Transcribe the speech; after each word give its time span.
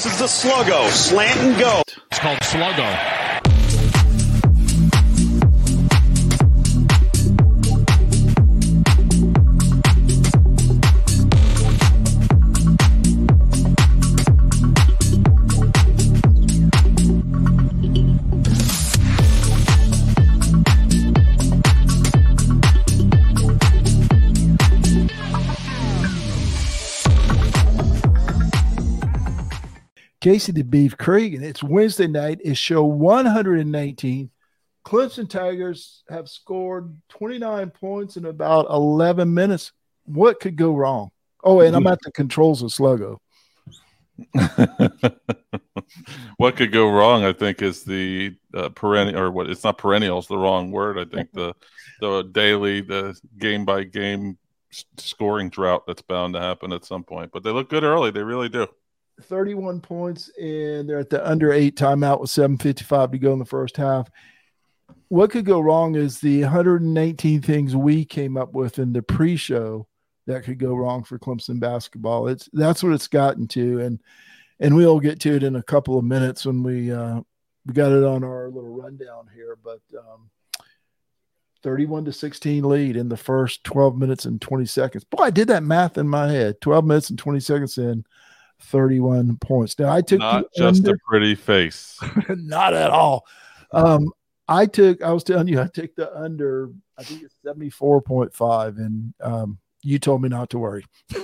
This 0.00 0.14
is 0.14 0.18
the 0.18 0.48
sluggo, 0.48 0.88
slant 0.88 1.38
and 1.40 1.60
go. 1.60 1.82
It's 2.10 2.18
called 2.20 2.38
sluggo. 2.38 3.19
Casey 30.20 30.52
the 30.52 30.62
Beef 30.62 30.96
Creek, 30.98 31.34
and 31.34 31.44
it's 31.44 31.62
Wednesday 31.62 32.06
night. 32.06 32.40
It's 32.44 32.58
show 32.58 32.84
119. 32.84 34.30
Clemson 34.84 35.28
Tigers 35.28 36.02
have 36.10 36.28
scored 36.28 36.94
29 37.08 37.70
points 37.70 38.16
in 38.16 38.26
about 38.26 38.66
11 38.68 39.32
minutes. 39.32 39.72
What 40.04 40.40
could 40.40 40.56
go 40.56 40.74
wrong? 40.74 41.10
Oh, 41.42 41.60
and 41.60 41.74
I'm 41.74 41.86
at 41.86 42.00
the 42.02 42.12
controls 42.12 42.62
of 42.62 42.70
Sluggo. 42.70 43.16
what 46.36 46.56
could 46.56 46.72
go 46.72 46.90
wrong? 46.90 47.24
I 47.24 47.32
think 47.32 47.62
is 47.62 47.84
the 47.84 48.36
uh, 48.54 48.68
perennial, 48.70 49.18
or 49.18 49.30
what? 49.30 49.48
It's 49.48 49.64
not 49.64 49.78
perennial; 49.78 50.18
it's 50.18 50.28
the 50.28 50.36
wrong 50.36 50.70
word. 50.70 50.98
I 50.98 51.06
think 51.06 51.32
the 51.32 51.54
the 52.00 52.24
daily, 52.24 52.82
the 52.82 53.18
game 53.38 53.64
by 53.64 53.84
game 53.84 54.36
scoring 54.98 55.48
drought 55.48 55.86
that's 55.86 56.02
bound 56.02 56.34
to 56.34 56.40
happen 56.40 56.74
at 56.74 56.84
some 56.84 57.02
point. 57.02 57.32
But 57.32 57.42
they 57.42 57.50
look 57.50 57.70
good 57.70 57.84
early; 57.84 58.10
they 58.10 58.22
really 58.22 58.50
do. 58.50 58.66
31 59.24 59.80
points, 59.80 60.30
and 60.40 60.88
they're 60.88 60.98
at 60.98 61.10
the 61.10 61.26
under 61.28 61.52
eight 61.52 61.76
timeout 61.76 62.20
with 62.20 62.30
7.55 62.30 63.12
to 63.12 63.18
go 63.18 63.32
in 63.32 63.38
the 63.38 63.44
first 63.44 63.76
half. 63.76 64.08
What 65.08 65.30
could 65.30 65.44
go 65.44 65.60
wrong 65.60 65.94
is 65.94 66.20
the 66.20 66.42
119 66.42 67.42
things 67.42 67.76
we 67.76 68.04
came 68.04 68.36
up 68.36 68.52
with 68.52 68.78
in 68.78 68.92
the 68.92 69.02
pre 69.02 69.36
show 69.36 69.86
that 70.26 70.44
could 70.44 70.58
go 70.58 70.74
wrong 70.74 71.02
for 71.04 71.18
Clemson 71.18 71.58
basketball. 71.58 72.28
It's 72.28 72.48
that's 72.52 72.82
what 72.82 72.92
it's 72.92 73.08
gotten 73.08 73.48
to, 73.48 73.80
and 73.80 74.00
and 74.60 74.76
we'll 74.76 75.00
get 75.00 75.20
to 75.20 75.34
it 75.34 75.42
in 75.42 75.56
a 75.56 75.62
couple 75.62 75.98
of 75.98 76.04
minutes 76.04 76.46
when 76.46 76.62
we 76.62 76.92
uh, 76.92 77.20
we 77.66 77.74
got 77.74 77.92
it 77.92 78.04
on 78.04 78.22
our 78.24 78.48
little 78.50 78.70
rundown 78.70 79.28
here. 79.34 79.56
But 79.62 79.80
um, 79.98 80.30
31 81.62 82.06
to 82.06 82.12
16 82.12 82.64
lead 82.64 82.96
in 82.96 83.08
the 83.08 83.16
first 83.16 83.64
12 83.64 83.98
minutes 83.98 84.24
and 84.24 84.40
20 84.40 84.66
seconds. 84.66 85.04
Boy, 85.04 85.24
I 85.24 85.30
did 85.30 85.48
that 85.48 85.62
math 85.62 85.98
in 85.98 86.08
my 86.08 86.28
head. 86.28 86.60
12 86.60 86.84
minutes 86.84 87.10
and 87.10 87.18
20 87.18 87.40
seconds 87.40 87.78
in. 87.78 88.04
31 88.62 89.36
points. 89.38 89.78
Now 89.78 89.92
I 89.92 90.00
took 90.00 90.20
not 90.20 90.46
just 90.56 90.80
under, 90.80 90.94
a 90.94 90.98
pretty 91.08 91.34
face. 91.34 91.98
not 92.28 92.74
at 92.74 92.90
all. 92.90 93.26
Um, 93.72 94.12
I 94.48 94.66
took 94.66 95.02
I 95.02 95.12
was 95.12 95.24
telling 95.24 95.48
you 95.48 95.60
I 95.60 95.68
took 95.68 95.94
the 95.94 96.14
under 96.16 96.70
I 96.98 97.04
think 97.04 97.22
it's 97.22 97.34
74.5 97.46 98.76
and 98.78 99.14
um, 99.22 99.58
you 99.82 99.98
told 99.98 100.22
me 100.22 100.28
not 100.28 100.50
to 100.50 100.58
worry. 100.58 100.84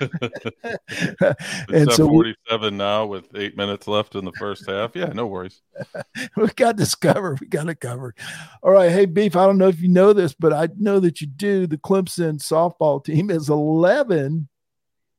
and 0.00 1.92
so 1.92 2.08
47 2.08 2.76
now 2.76 3.06
with 3.06 3.28
eight 3.36 3.56
minutes 3.56 3.86
left 3.86 4.14
in 4.14 4.24
the 4.24 4.32
first 4.32 4.68
half. 4.68 4.96
Yeah, 4.96 5.06
no 5.06 5.26
worries. 5.26 5.62
we 6.36 6.48
got 6.48 6.76
this 6.76 6.94
covered. 6.94 7.40
We 7.40 7.46
got 7.46 7.68
it 7.68 7.80
covered. 7.80 8.16
All 8.62 8.72
right. 8.72 8.90
Hey, 8.90 9.06
Beef, 9.06 9.36
I 9.36 9.46
don't 9.46 9.58
know 9.58 9.68
if 9.68 9.80
you 9.80 9.88
know 9.88 10.12
this, 10.12 10.34
but 10.34 10.52
I 10.52 10.68
know 10.76 11.00
that 11.00 11.20
you 11.20 11.26
do. 11.26 11.66
The 11.66 11.78
Clemson 11.78 12.38
softball 12.38 13.04
team 13.04 13.30
is 13.30 13.48
11 13.48 14.48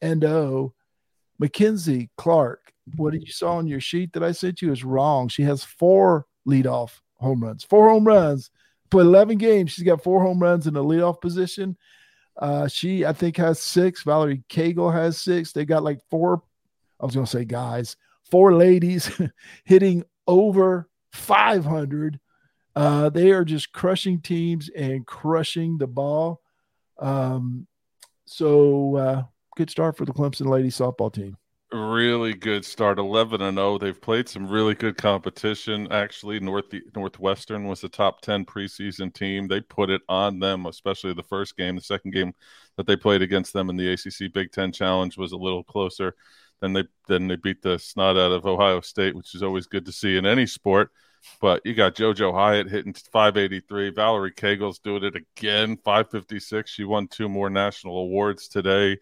and 0.02 0.22
0 0.22 0.75
McKenzie 1.42 2.10
Clark, 2.18 2.74
what 2.96 3.14
you 3.14 3.32
saw 3.32 3.58
on 3.58 3.68
your 3.68 3.80
sheet 3.80 4.14
that 4.14 4.24
I 4.24 4.32
sent 4.32 4.62
you 4.62 4.72
is 4.72 4.84
wrong. 4.84 5.28
She 5.28 5.44
has 5.44 5.64
four 5.64 6.26
leadoff 6.48 7.00
home 7.16 7.44
runs, 7.44 7.64
four 7.64 7.90
home 7.90 8.06
runs, 8.06 8.52
put 8.90 9.06
11 9.06 9.38
games. 9.38 9.72
She's 9.72 9.86
got 9.86 10.04
four 10.04 10.22
home 10.22 10.40
runs 10.40 10.68
in 10.68 10.74
the 10.74 10.84
leadoff 10.84 11.22
position. 11.22 11.78
Uh, 12.38 12.68
she, 12.68 13.06
I 13.06 13.14
think, 13.14 13.38
has 13.38 13.62
six. 13.62 14.04
Valerie 14.04 14.44
Cagle 14.50 14.94
has 14.94 15.22
six. 15.22 15.52
They 15.52 15.66
got 15.66 15.84
like 15.84 16.00
four, 16.10 16.44
I 17.00 17.06
was 17.06 17.16
going 17.16 17.26
to 17.26 17.32
say 17.32 17.46
guys, 17.46 17.96
four 18.30 18.54
ladies 18.54 19.10
hitting 19.64 20.04
over 20.28 20.90
500. 21.14 22.20
Uh, 22.76 23.10
they 23.10 23.32
are 23.32 23.46
just 23.46 23.72
crushing 23.72 24.20
teams 24.20 24.70
and 24.70 25.08
crushing 25.08 25.78
the 25.78 25.88
ball. 25.88 26.42
Um, 27.00 27.68
so, 28.26 28.96
uh, 28.96 29.24
good 29.56 29.70
start 29.70 29.98
for 29.98 30.06
the 30.06 30.14
Clemson 30.14 30.48
ladies 30.48 30.78
softball 30.78 31.12
team. 31.12 31.38
Really 31.72 32.34
good 32.34 32.64
start, 32.64 33.00
eleven 33.00 33.42
and 33.42 33.58
zero. 33.58 33.74
Oh. 33.74 33.78
They've 33.78 34.00
played 34.00 34.30
some 34.30 34.48
really 34.48 34.76
good 34.76 34.98
competition. 34.98 35.92
Actually, 35.92 36.40
North 36.40 36.66
Northwestern 36.96 37.68
was 37.68 37.82
the 37.82 37.90
top 37.90 38.22
ten 38.22 38.46
preseason 38.46 39.12
team. 39.14 39.48
They 39.48 39.62
put 39.62 39.90
it 39.90 40.02
on 40.08 40.40
them, 40.40 40.68
especially 40.68 41.14
the 41.14 41.24
first 41.24 41.58
game. 41.58 41.76
The 41.76 41.82
second 41.82 42.12
game 42.12 42.34
that 42.78 42.86
they 42.86 42.96
played 42.96 43.24
against 43.24 43.52
them 43.52 43.70
in 43.70 43.78
the 43.78 43.92
ACC 43.92 44.32
Big 44.32 44.52
Ten 44.52 44.72
Challenge 44.72 45.18
was 45.18 45.32
a 45.32 45.38
little 45.38 45.64
closer. 45.64 46.16
Then 46.62 46.74
they 46.74 46.84
then 47.08 47.28
they 47.28 47.36
beat 47.36 47.64
the 47.64 47.80
snot 47.80 48.16
out 48.16 48.32
of 48.32 48.46
Ohio 48.46 48.82
State, 48.82 49.16
which 49.16 49.34
is 49.34 49.42
always 49.42 49.66
good 49.66 49.86
to 49.88 49.92
see 49.92 50.18
in 50.18 50.26
any 50.26 50.46
sport. 50.46 50.92
But 51.42 51.62
you 51.66 51.74
got 51.74 51.96
JoJo 51.96 52.32
Hyatt 52.32 52.70
hitting 52.70 52.94
583. 52.94 53.90
Valerie 53.90 54.32
Cagle's 54.32 54.78
doing 54.78 55.04
it 55.04 55.16
again, 55.16 55.78
556. 55.84 56.70
She 56.70 56.84
won 56.84 57.08
two 57.08 57.28
more 57.28 57.50
national 57.50 57.98
awards 57.98 58.48
today 58.48 58.98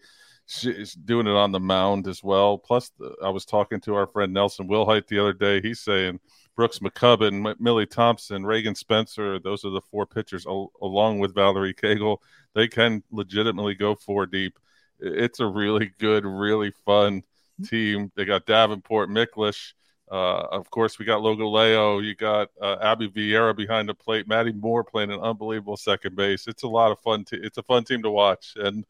she's 0.47 0.93
doing 0.93 1.27
it 1.27 1.35
on 1.35 1.51
the 1.51 1.59
mound 1.59 2.07
as 2.07 2.23
well. 2.23 2.57
Plus, 2.57 2.91
I 3.23 3.29
was 3.29 3.45
talking 3.45 3.79
to 3.81 3.95
our 3.95 4.07
friend 4.07 4.33
Nelson 4.33 4.67
Wilhite 4.67 5.07
the 5.07 5.19
other 5.19 5.33
day. 5.33 5.61
He's 5.61 5.79
saying 5.79 6.19
Brooks 6.55 6.79
McCubbin, 6.79 7.59
Millie 7.59 7.87
Thompson, 7.87 8.45
Reagan 8.45 8.75
Spencer, 8.75 9.39
those 9.39 9.65
are 9.65 9.71
the 9.71 9.81
four 9.81 10.05
pitchers 10.05 10.45
along 10.45 11.19
with 11.19 11.33
Valerie 11.33 11.73
Cagle. 11.73 12.17
They 12.53 12.67
can 12.67 13.03
legitimately 13.11 13.75
go 13.75 13.95
four 13.95 14.25
deep. 14.25 14.59
It's 14.99 15.39
a 15.39 15.47
really 15.47 15.91
good, 15.99 16.25
really 16.25 16.71
fun 16.85 17.23
team. 17.65 18.11
They 18.15 18.25
got 18.25 18.45
Davenport, 18.45 19.09
Miklish. 19.09 19.73
Uh, 20.11 20.45
of 20.51 20.69
course, 20.69 20.99
we 20.99 21.05
got 21.05 21.21
Logoleo. 21.21 22.03
You 22.03 22.13
got 22.13 22.49
uh, 22.61 22.77
Abby 22.81 23.09
Vieira 23.09 23.55
behind 23.55 23.89
the 23.89 23.95
plate. 23.95 24.27
Maddie 24.27 24.51
Moore 24.51 24.83
playing 24.83 25.11
an 25.11 25.19
unbelievable 25.19 25.77
second 25.77 26.15
base. 26.15 26.45
It's 26.47 26.63
a 26.63 26.67
lot 26.67 26.91
of 26.91 26.99
fun. 26.99 27.25
Te- 27.25 27.41
it's 27.41 27.57
a 27.57 27.63
fun 27.63 27.83
team 27.83 28.03
to 28.03 28.11
watch, 28.11 28.53
and 28.55 28.85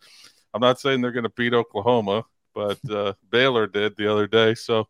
I'm 0.53 0.61
not 0.61 0.79
saying 0.79 1.01
they're 1.01 1.11
going 1.11 1.23
to 1.23 1.29
beat 1.29 1.53
Oklahoma, 1.53 2.25
but 2.53 2.79
uh, 2.89 3.13
Baylor 3.29 3.67
did 3.67 3.95
the 3.95 4.11
other 4.11 4.27
day. 4.27 4.55
So 4.55 4.87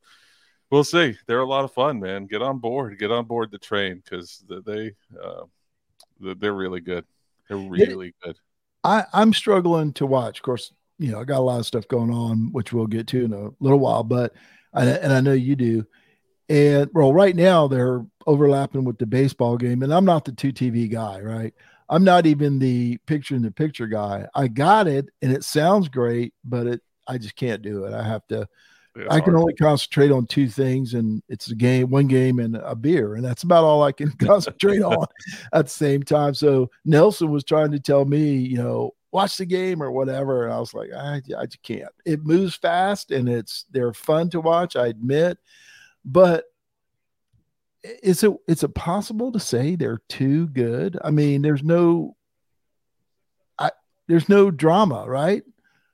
we'll 0.70 0.84
see. 0.84 1.18
They're 1.28 1.40
a 1.40 1.46
lot 1.46 1.64
of 1.64 1.74
fun, 1.74 2.00
man. 2.00 2.26
Get 2.26 2.42
on 2.42 2.60
board. 2.60 2.98
Get 3.00 3.12
on 3.12 3.26
board 3.26 3.52
the 3.52 3.58
train 3.58 4.02
because 4.04 4.44
they 4.66 4.94
uh, 5.22 5.44
they're 6.20 6.54
really 6.54 6.82
good. 6.82 7.06
They're 7.48 7.58
really 7.58 8.14
good. 8.24 8.38
I, 8.84 9.06
I'm 9.14 9.34
struggling 9.34 9.94
to 9.94 10.06
watch. 10.06 10.40
Of 10.40 10.44
course, 10.44 10.74
you 11.00 11.12
know 11.12 11.20
I 11.20 11.24
got 11.24 11.40
a 11.40 11.42
lot 11.42 11.60
of 11.60 11.66
stuff 11.66 11.88
going 11.88 12.12
on, 12.12 12.52
which 12.52 12.74
we'll 12.74 12.88
get 12.88 13.08
to 13.08 13.26
in 13.26 13.34
a 13.34 13.50
little 13.60 13.80
while. 13.80 14.04
But 14.04 14.34
I, 14.74 14.86
and 14.86 15.14
I 15.14 15.22
know 15.22 15.34
you 15.34 15.56
do. 15.56 15.86
And 16.50 16.90
well, 16.94 17.14
right 17.14 17.36
now 17.36 17.68
they're 17.68 18.06
overlapping 18.28 18.84
with 18.84 18.98
the 18.98 19.06
baseball 19.06 19.58
game, 19.58 19.82
and 19.84 19.94
I'm 19.94 20.06
not 20.06 20.26
the 20.26 20.34
two 20.34 20.52
TV 20.52 20.92
guy, 20.92 21.22
right? 21.22 21.54
I'm 21.90 22.04
not 22.04 22.26
even 22.26 22.60
the 22.60 22.98
picture 23.06 23.36
in 23.36 23.42
the 23.42 23.52
picture 23.52 23.88
guy. 23.88 24.28
I 24.36 24.48
got 24.48 24.88
it 24.88 25.10
and 25.22 25.32
it 25.32 25.44
sounds 25.44 25.90
great, 25.90 26.34
but 26.44 26.68
it 26.68 26.82
I 27.08 27.18
just 27.18 27.36
can't 27.36 27.62
do 27.62 27.86
it. 27.86 27.94
I 27.94 28.04
have 28.04 28.26
to 28.28 28.48
I 29.10 29.20
can 29.20 29.34
hard. 29.34 29.42
only 29.42 29.54
concentrate 29.56 30.12
on 30.12 30.28
two 30.28 30.48
things 30.48 30.94
and 30.94 31.24
it's 31.28 31.50
a 31.50 31.56
game, 31.56 31.90
one 31.90 32.08
game 32.08 32.40
and 32.40 32.56
a 32.58 32.76
beer. 32.76 33.16
And 33.16 33.26
that's 33.26 33.44
about 33.44 33.64
all 33.64 33.84
I 33.84 33.92
can 33.92 34.12
concentrate 34.20 34.82
on 34.84 35.08
at 35.52 35.66
the 35.66 35.72
same 35.72 36.04
time. 36.04 36.34
So 36.34 36.70
Nelson 36.86 37.32
was 37.32 37.44
trying 37.44 37.72
to 37.72 37.80
tell 37.80 38.06
me, 38.06 38.36
you 38.36 38.58
know, 38.58 38.92
watch 39.12 39.38
the 39.38 39.46
game 39.46 39.82
or 39.82 39.92
whatever. 39.92 40.46
And 40.46 40.54
I 40.54 40.60
was 40.60 40.74
like, 40.74 40.92
I, 40.94 41.22
I 41.38 41.46
just 41.46 41.64
can't. 41.64 41.90
It 42.06 42.24
moves 42.24 42.56
fast 42.56 43.12
and 43.12 43.28
it's 43.28 43.66
they're 43.72 43.94
fun 43.94 44.30
to 44.32 44.42
watch, 44.42 44.76
I 44.76 44.88
admit. 44.88 45.40
But 46.06 46.46
is 47.84 48.24
it 48.24 48.32
is 48.48 48.64
it 48.64 48.76
possible 48.76 49.32
to 49.32 49.40
say 49.40 49.76
they're 49.76 50.02
too 50.10 50.48
good? 50.48 50.98
I 51.04 51.12
mean, 51.12 51.42
there's 51.42 51.64
no, 51.64 52.16
I 53.60 53.72
there's 54.08 54.30
no 54.30 54.52
drama, 54.52 55.06
right? 55.08 55.44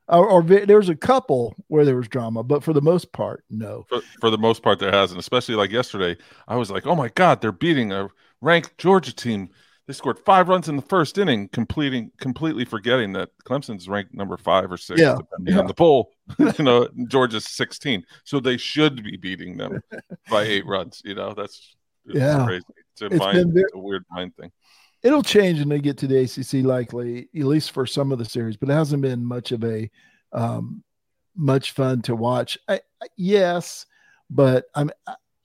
Or, 0.07 0.27
or 0.27 0.41
there's 0.41 0.89
a 0.89 0.95
couple 0.95 1.55
where 1.67 1.85
there 1.85 1.95
was 1.95 2.07
drama, 2.07 2.41
but 2.41 2.63
for 2.63 2.73
the 2.73 2.81
most 2.81 3.11
part, 3.13 3.43
no. 3.51 3.85
For, 3.89 4.01
for, 4.19 4.29
the 4.31 4.39
most 4.39 4.63
part, 4.63 4.79
there 4.79 4.91
hasn't. 4.91 5.19
Especially 5.19 5.53
like 5.53 5.69
yesterday, 5.69 6.17
I 6.47 6.55
was 6.55 6.71
like, 6.71 6.87
"Oh 6.87 6.95
my 6.95 7.09
god, 7.09 7.41
they're 7.41 7.51
beating 7.51 7.91
a 7.91 8.09
ranked 8.41 8.77
Georgia 8.77 9.13
team." 9.13 9.49
They 9.85 9.93
scored 9.93 10.19
five 10.19 10.49
runs 10.49 10.69
in 10.69 10.75
the 10.75 10.83
first 10.83 11.17
inning, 11.17 11.47
completing 11.49 12.11
completely 12.19 12.65
forgetting 12.65 13.13
that 13.13 13.29
Clemson's 13.43 13.87
ranked 13.87 14.13
number 14.13 14.37
five 14.37 14.71
or 14.71 14.77
six, 14.77 14.99
yeah. 14.99 15.15
depending 15.15 15.55
yeah. 15.55 15.61
on 15.61 15.67
the 15.67 15.73
poll. 15.73 16.11
you 16.37 16.63
know, 16.63 16.87
Georgia's 17.07 17.45
16, 17.45 18.03
so 18.23 18.39
they 18.39 18.57
should 18.57 19.03
be 19.03 19.17
beating 19.17 19.57
them 19.57 19.81
by 20.29 20.43
eight 20.43 20.65
runs. 20.67 21.01
You 21.03 21.15
know, 21.15 21.33
that's 21.33 21.75
it's 22.09 22.19
yeah, 22.19 22.45
crazy. 22.45 22.65
It's, 22.91 23.01
a, 23.01 23.05
it's 23.05 23.15
mind, 23.17 23.53
very, 23.53 23.63
it's 23.63 23.73
a 23.73 23.79
weird 23.79 24.05
mind 24.11 24.35
thing. 24.35 24.51
It'll 25.01 25.23
change 25.23 25.59
when 25.59 25.69
they 25.69 25.79
get 25.79 25.97
to 25.99 26.07
the 26.07 26.17
ACC, 26.19 26.65
likely 26.65 27.29
at 27.35 27.45
least 27.45 27.71
for 27.71 27.85
some 27.85 28.11
of 28.11 28.17
the 28.17 28.25
series, 28.25 28.57
but 28.57 28.69
it 28.69 28.73
hasn't 28.73 29.01
been 29.01 29.23
much 29.23 29.51
of 29.51 29.63
a 29.63 29.89
um, 30.33 30.83
much 31.35 31.71
fun 31.71 32.01
to 32.03 32.15
watch. 32.15 32.57
I, 32.67 32.81
yes, 33.15 33.85
but 34.29 34.65
I'm. 34.75 34.91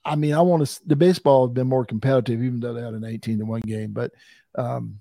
I 0.03 0.15
mean, 0.15 0.33
I 0.33 0.41
want 0.41 0.67
to. 0.67 0.87
The 0.87 0.95
baseball 0.95 1.47
has 1.47 1.53
been 1.53 1.67
more 1.67 1.85
competitive, 1.85 2.43
even 2.43 2.59
though 2.59 2.73
they 2.73 2.81
had 2.81 2.93
an 2.93 3.05
18 3.05 3.39
to 3.39 3.45
one 3.45 3.61
game, 3.61 3.91
but 3.91 4.11
um, 4.55 4.99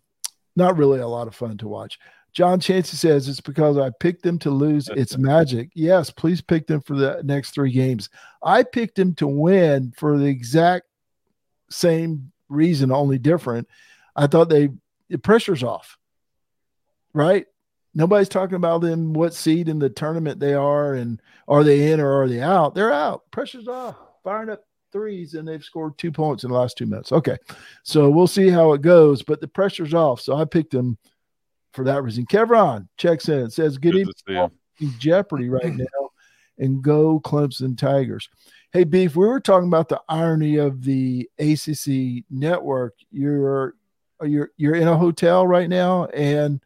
not 0.56 0.76
really 0.76 1.00
a 1.00 1.08
lot 1.08 1.26
of 1.26 1.34
fun 1.34 1.58
to 1.58 1.68
watch. 1.68 1.98
John 2.32 2.58
Chancey 2.58 2.96
says 2.96 3.28
it's 3.28 3.40
because 3.40 3.78
I 3.78 3.90
picked 4.00 4.24
them 4.24 4.38
to 4.40 4.50
lose. 4.50 4.88
It's 4.96 5.16
magic. 5.18 5.70
Yes, 5.74 6.10
please 6.10 6.40
pick 6.40 6.66
them 6.66 6.80
for 6.80 6.96
the 6.96 7.22
next 7.24 7.52
three 7.52 7.70
games. 7.70 8.08
I 8.42 8.64
picked 8.64 8.96
them 8.96 9.14
to 9.16 9.26
win 9.26 9.92
for 9.96 10.18
the 10.18 10.26
exact 10.26 10.86
same 11.70 12.32
reason, 12.48 12.92
only 12.92 13.18
different. 13.18 13.68
I 14.16 14.26
thought 14.26 14.48
they 14.48 14.70
the 15.08 15.18
pressure's 15.18 15.62
off, 15.62 15.98
right? 17.12 17.46
Nobody's 17.94 18.28
talking 18.28 18.56
about 18.56 18.80
them 18.80 19.12
what 19.12 19.34
seed 19.34 19.68
in 19.68 19.78
the 19.78 19.88
tournament 19.88 20.40
they 20.40 20.54
are 20.54 20.94
and 20.94 21.20
are 21.46 21.62
they 21.62 21.92
in 21.92 22.00
or 22.00 22.22
are 22.22 22.28
they 22.28 22.40
out? 22.40 22.74
They're 22.74 22.92
out. 22.92 23.22
Pressure's 23.30 23.68
off. 23.68 23.96
Firing 24.24 24.50
up 24.50 24.64
threes 24.90 25.34
and 25.34 25.46
they've 25.46 25.62
scored 25.62 25.96
two 25.96 26.10
points 26.10 26.42
in 26.42 26.50
the 26.50 26.56
last 26.56 26.76
two 26.76 26.86
minutes. 26.86 27.12
Okay. 27.12 27.36
So 27.84 28.10
we'll 28.10 28.26
see 28.26 28.48
how 28.48 28.72
it 28.72 28.82
goes, 28.82 29.22
but 29.22 29.40
the 29.40 29.46
pressure's 29.46 29.94
off. 29.94 30.20
So 30.20 30.34
I 30.34 30.44
picked 30.44 30.72
them 30.72 30.98
for 31.72 31.84
that 31.84 32.02
reason. 32.02 32.26
Kevron 32.26 32.88
checks 32.96 33.28
in 33.28 33.50
says, 33.50 33.78
Good, 33.78 33.92
Good 33.92 34.08
evening. 34.28 34.50
Jeopardy 34.98 35.48
right 35.48 35.72
now 35.72 36.10
and 36.58 36.82
go 36.82 37.20
Clemson 37.20 37.76
Tigers. 37.76 38.28
Hey, 38.72 38.84
Beef, 38.84 39.14
we 39.14 39.26
were 39.26 39.40
talking 39.40 39.68
about 39.68 39.88
the 39.88 40.00
irony 40.08 40.56
of 40.56 40.82
the 40.82 41.28
ACC 41.38 42.24
network. 42.30 42.94
You're 43.10 43.74
you're 44.22 44.50
you're 44.56 44.74
in 44.74 44.88
a 44.88 44.96
hotel 44.96 45.46
right 45.46 45.68
now, 45.68 46.06
and 46.06 46.60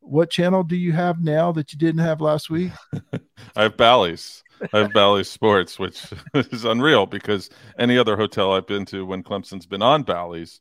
what 0.00 0.30
channel 0.30 0.62
do 0.62 0.76
you 0.76 0.92
have 0.92 1.22
now 1.22 1.52
that 1.52 1.72
you 1.72 1.78
didn't 1.78 2.00
have 2.00 2.20
last 2.20 2.50
week? 2.50 2.72
I 3.56 3.62
have 3.64 3.76
Bally's. 3.76 4.42
I 4.72 4.78
have 4.80 4.92
Bally's 4.92 5.30
Sports, 5.30 5.78
which 5.78 6.04
is 6.34 6.64
unreal 6.64 7.06
because 7.06 7.50
any 7.78 7.96
other 7.96 8.16
hotel 8.16 8.52
I've 8.52 8.66
been 8.66 8.84
to 8.86 9.06
when 9.06 9.22
Clemson's 9.22 9.66
been 9.66 9.82
on 9.82 10.02
Bally's, 10.02 10.60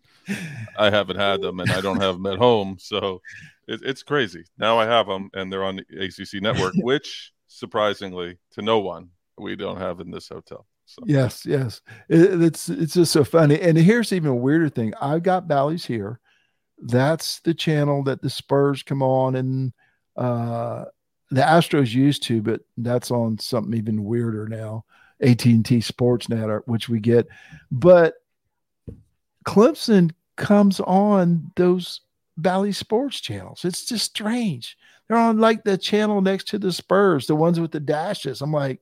I 0.77 0.89
haven't 0.89 1.17
had 1.17 1.41
them, 1.41 1.59
and 1.59 1.71
I 1.71 1.81
don't 1.81 2.01
have 2.01 2.15
them 2.15 2.25
at 2.27 2.37
home. 2.37 2.77
So 2.79 3.21
it, 3.67 3.81
it's 3.83 4.03
crazy. 4.03 4.45
Now 4.57 4.79
I 4.79 4.85
have 4.85 5.07
them, 5.07 5.29
and 5.33 5.51
they're 5.51 5.63
on 5.63 5.77
the 5.77 6.05
ACC 6.05 6.41
network, 6.41 6.73
which 6.77 7.33
surprisingly 7.49 8.37
to 8.51 8.61
no 8.61 8.79
one 8.79 9.09
we 9.37 9.55
don't 9.55 9.77
have 9.77 9.99
in 9.99 10.11
this 10.11 10.29
hotel. 10.29 10.65
So. 10.85 11.03
Yes, 11.05 11.45
yes. 11.45 11.81
It, 12.07 12.41
it's 12.41 12.69
it's 12.69 12.93
just 12.93 13.11
so 13.11 13.23
funny. 13.23 13.59
And 13.59 13.77
here's 13.77 14.11
even 14.13 14.31
a 14.31 14.35
weirder 14.35 14.69
thing. 14.69 14.93
I've 14.99 15.23
got 15.23 15.47
Bally's 15.47 15.85
here. 15.85 16.19
That's 16.79 17.41
the 17.41 17.53
channel 17.53 18.03
that 18.05 18.21
the 18.21 18.29
Spurs 18.29 18.81
come 18.81 19.03
on 19.03 19.35
and 19.35 19.73
uh 20.15 20.85
the 21.31 21.41
Astros 21.41 21.93
used 21.93 22.23
to, 22.23 22.41
but 22.41 22.61
that's 22.77 23.11
on 23.11 23.37
something 23.37 23.77
even 23.77 24.03
weirder 24.03 24.47
now. 24.47 24.85
AT&T 25.21 25.81
Sports 25.81 26.27
Sportsnet, 26.27 26.61
which 26.65 26.89
we 26.89 26.99
get. 26.99 27.27
But 27.71 28.15
Clemson 29.45 30.11
comes 30.37 30.79
on 30.79 31.51
those 31.55 32.01
Bally 32.37 32.71
Sports 32.71 33.19
channels. 33.19 33.63
It's 33.63 33.85
just 33.85 34.05
strange. 34.05 34.77
They're 35.09 35.17
on 35.17 35.39
like 35.39 35.63
the 35.63 35.77
channel 35.77 36.21
next 36.21 36.49
to 36.49 36.59
the 36.59 36.71
Spurs, 36.71 37.25
the 37.25 37.35
ones 37.35 37.59
with 37.59 37.71
the 37.71 37.79
dashes. 37.79 38.41
I'm 38.41 38.53
like, 38.53 38.79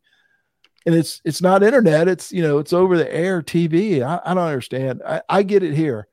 and 0.85 0.93
it's 0.93 1.21
it's 1.23 1.41
not 1.41 1.63
internet. 1.63 2.07
It's 2.07 2.31
you 2.31 2.43
know 2.43 2.59
it's 2.59 2.73
over 2.73 2.97
the 2.97 3.13
air 3.13 3.41
TV. 3.41 4.01
I, 4.01 4.19
I 4.25 4.33
don't 4.33 4.43
understand. 4.43 5.01
I, 5.07 5.21
I 5.29 5.43
get 5.43 5.63
it 5.63 5.73
here. 5.73 6.07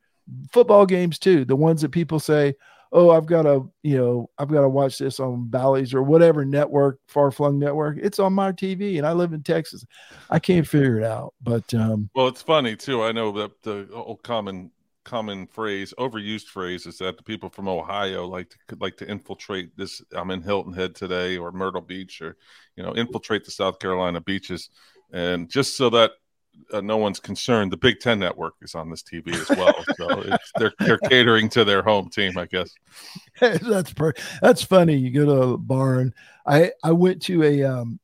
Football 0.53 0.87
games 0.87 1.19
too. 1.19 1.45
The 1.45 1.57
ones 1.57 1.83
that 1.83 1.91
people 1.91 2.21
say, 2.21 2.55
oh, 2.93 3.11
I've 3.11 3.27
got 3.27 3.43
to 3.43 3.71
you 3.83 3.99
know 3.99 4.31
I've 4.39 4.51
got 4.51 4.61
to 4.61 4.69
watch 4.69 4.99
this 4.99 5.19
on 5.19 5.49
Bally's 5.49 5.93
or 5.93 6.03
whatever 6.03 6.45
network, 6.45 7.01
far 7.09 7.33
flung 7.33 7.59
network. 7.59 7.99
It's 8.01 8.21
on 8.21 8.33
my 8.33 8.53
TV, 8.53 8.99
and 8.99 9.07
I 9.07 9.13
live 9.13 9.33
in 9.33 9.43
Texas. 9.43 9.85
I 10.31 10.39
can't 10.39 10.67
figure 10.67 10.99
it 10.99 11.05
out. 11.05 11.35
But 11.43 11.75
um, 11.75 12.09
well, 12.15 12.29
it's 12.29 12.43
funny 12.43 12.77
too. 12.77 13.03
I 13.03 13.11
know 13.11 13.33
that 13.33 13.63
the 13.63 13.89
old 13.93 14.23
common 14.23 14.71
common 15.05 15.47
phrase, 15.47 15.95
overused 15.99 16.47
phrase, 16.47 16.87
is 16.87 16.99
that 16.99 17.17
the 17.17 17.23
people 17.23 17.49
from 17.49 17.69
Ohio 17.69 18.27
like 18.27 18.51
to 18.51 18.77
like 18.81 18.97
to 18.99 19.09
infiltrate 19.09 19.77
this. 19.77 20.03
I'm 20.13 20.31
in 20.31 20.43
Hilton 20.43 20.73
Head 20.73 20.95
today, 20.95 21.37
or 21.37 21.53
Myrtle 21.53 21.81
Beach, 21.81 22.21
or 22.23 22.37
you 22.77 22.83
know, 22.83 22.95
infiltrate 22.95 23.45
the 23.45 23.51
South 23.51 23.79
Carolina 23.79 24.21
beaches, 24.21 24.71
and 25.13 25.49
just 25.49 25.77
so 25.77 25.91
that 25.91 26.13
uh, 26.73 26.81
no 26.81 26.97
one's 26.97 27.21
concerned, 27.21 27.73
the 27.73 27.77
Big 27.77 28.01
Ten 28.01 28.19
Network 28.19 28.55
is 28.63 28.75
on 28.75 28.91
this 28.91 29.03
TV 29.03 29.35
as 29.35 29.57
well. 29.57 29.85
so 29.97 30.37
they're 30.57 30.73
they're 30.81 30.99
catering 30.99 31.49
to 31.51 31.65
their 31.65 31.83
home 31.83 32.09
team, 32.11 32.37
I 32.39 32.47
guess. 32.47 32.75
that's 33.41 33.93
per- 33.93 34.15
that's 34.41 34.63
funny. 34.63 34.97
You 34.97 35.11
go 35.11 35.25
to 35.27 35.43
a 35.53 35.59
barn. 35.59 36.15
I 36.47 36.73
I 36.83 36.93
went 36.93 37.23
to 37.23 37.43
a 37.43 37.63
um, 37.63 38.01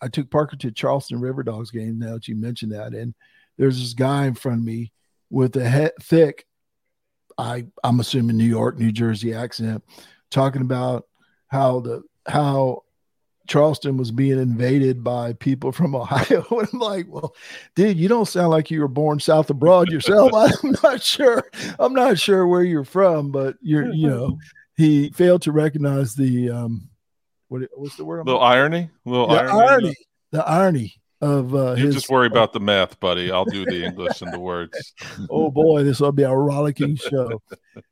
I 0.00 0.08
took 0.08 0.30
Parker 0.30 0.56
to 0.56 0.70
Charleston 0.70 1.20
River 1.20 1.42
Dogs 1.42 1.70
game. 1.70 1.98
Now 1.98 2.14
that 2.14 2.28
you 2.28 2.36
mentioned 2.36 2.72
that, 2.72 2.94
and 2.94 3.14
there's 3.56 3.80
this 3.80 3.94
guy 3.94 4.26
in 4.26 4.34
front 4.34 4.58
of 4.58 4.64
me 4.64 4.92
with 5.34 5.56
a 5.56 5.68
he- 5.68 6.04
thick, 6.04 6.46
I 7.36 7.66
I'm 7.82 7.98
assuming 7.98 8.36
New 8.36 8.44
York, 8.44 8.78
New 8.78 8.92
Jersey 8.92 9.34
accent, 9.34 9.82
talking 10.30 10.62
about 10.62 11.08
how 11.48 11.80
the 11.80 12.02
how 12.26 12.84
Charleston 13.48 13.96
was 13.96 14.12
being 14.12 14.38
invaded 14.38 15.02
by 15.02 15.32
people 15.34 15.72
from 15.72 15.96
Ohio. 15.96 16.46
and 16.50 16.68
I'm 16.72 16.78
like, 16.78 17.06
well, 17.08 17.34
dude, 17.74 17.98
you 17.98 18.08
don't 18.08 18.28
sound 18.28 18.50
like 18.50 18.70
you 18.70 18.80
were 18.80 18.88
born 18.88 19.18
south 19.18 19.50
abroad 19.50 19.90
yourself. 19.90 20.30
I'm 20.34 20.76
not 20.82 21.02
sure. 21.02 21.42
I'm 21.80 21.92
not 21.92 22.18
sure 22.18 22.46
where 22.46 22.62
you're 22.62 22.84
from, 22.84 23.32
but 23.32 23.56
you're, 23.60 23.92
you 23.92 24.08
know, 24.08 24.38
he 24.76 25.10
failed 25.10 25.42
to 25.42 25.52
recognize 25.52 26.14
the 26.14 26.50
um 26.50 26.88
what 27.48 27.62
what's 27.74 27.96
the 27.96 28.04
word? 28.04 28.20
A 28.20 28.24
little 28.24 28.40
irony. 28.40 28.88
Little 29.04 29.26
the 29.26 29.34
irony. 29.34 29.60
irony. 29.60 29.96
The 30.30 30.48
irony 30.48 30.94
of 31.20 31.54
uh, 31.54 31.74
you 31.74 31.86
his, 31.86 31.94
just 31.94 32.10
worry 32.10 32.26
about 32.26 32.52
the 32.52 32.60
math, 32.60 32.98
buddy. 33.00 33.30
I'll 33.30 33.44
do 33.44 33.64
the 33.64 33.84
English 33.84 34.20
and 34.22 34.32
the 34.32 34.40
words. 34.40 34.94
oh 35.30 35.50
boy, 35.50 35.84
this 35.84 36.00
will 36.00 36.12
be 36.12 36.22
a 36.22 36.34
rollicking 36.34 36.96
show. 36.96 37.40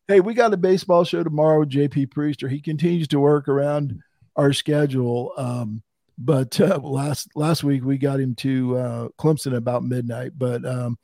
hey, 0.08 0.20
we 0.20 0.34
got 0.34 0.52
a 0.52 0.56
baseball 0.56 1.04
show 1.04 1.22
tomorrow 1.22 1.60
with 1.60 1.70
JP 1.70 2.08
Priester. 2.08 2.50
He 2.50 2.60
continues 2.60 3.08
to 3.08 3.20
work 3.20 3.48
around 3.48 4.00
our 4.36 4.52
schedule. 4.52 5.32
Um, 5.36 5.82
but 6.18 6.60
uh, 6.60 6.78
last 6.78 7.28
last 7.34 7.64
week 7.64 7.84
we 7.84 7.98
got 7.98 8.20
him 8.20 8.34
to 8.36 8.76
uh, 8.76 9.08
Clemson 9.18 9.56
about 9.56 9.84
midnight. 9.84 10.32
But 10.36 10.64
um, 10.66 10.98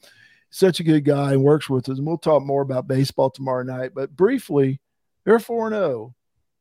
such 0.50 0.80
a 0.80 0.84
good 0.84 1.04
guy 1.04 1.32
and 1.32 1.42
works 1.42 1.68
with 1.68 1.88
us. 1.88 1.98
And 1.98 2.06
we'll 2.06 2.18
talk 2.18 2.42
more 2.42 2.62
about 2.62 2.88
baseball 2.88 3.30
tomorrow 3.30 3.62
night. 3.62 3.92
But 3.94 4.14
briefly, 4.14 4.80
they're 5.24 5.38
four 5.38 5.70
zero. 5.70 5.82
Oh. 5.82 6.14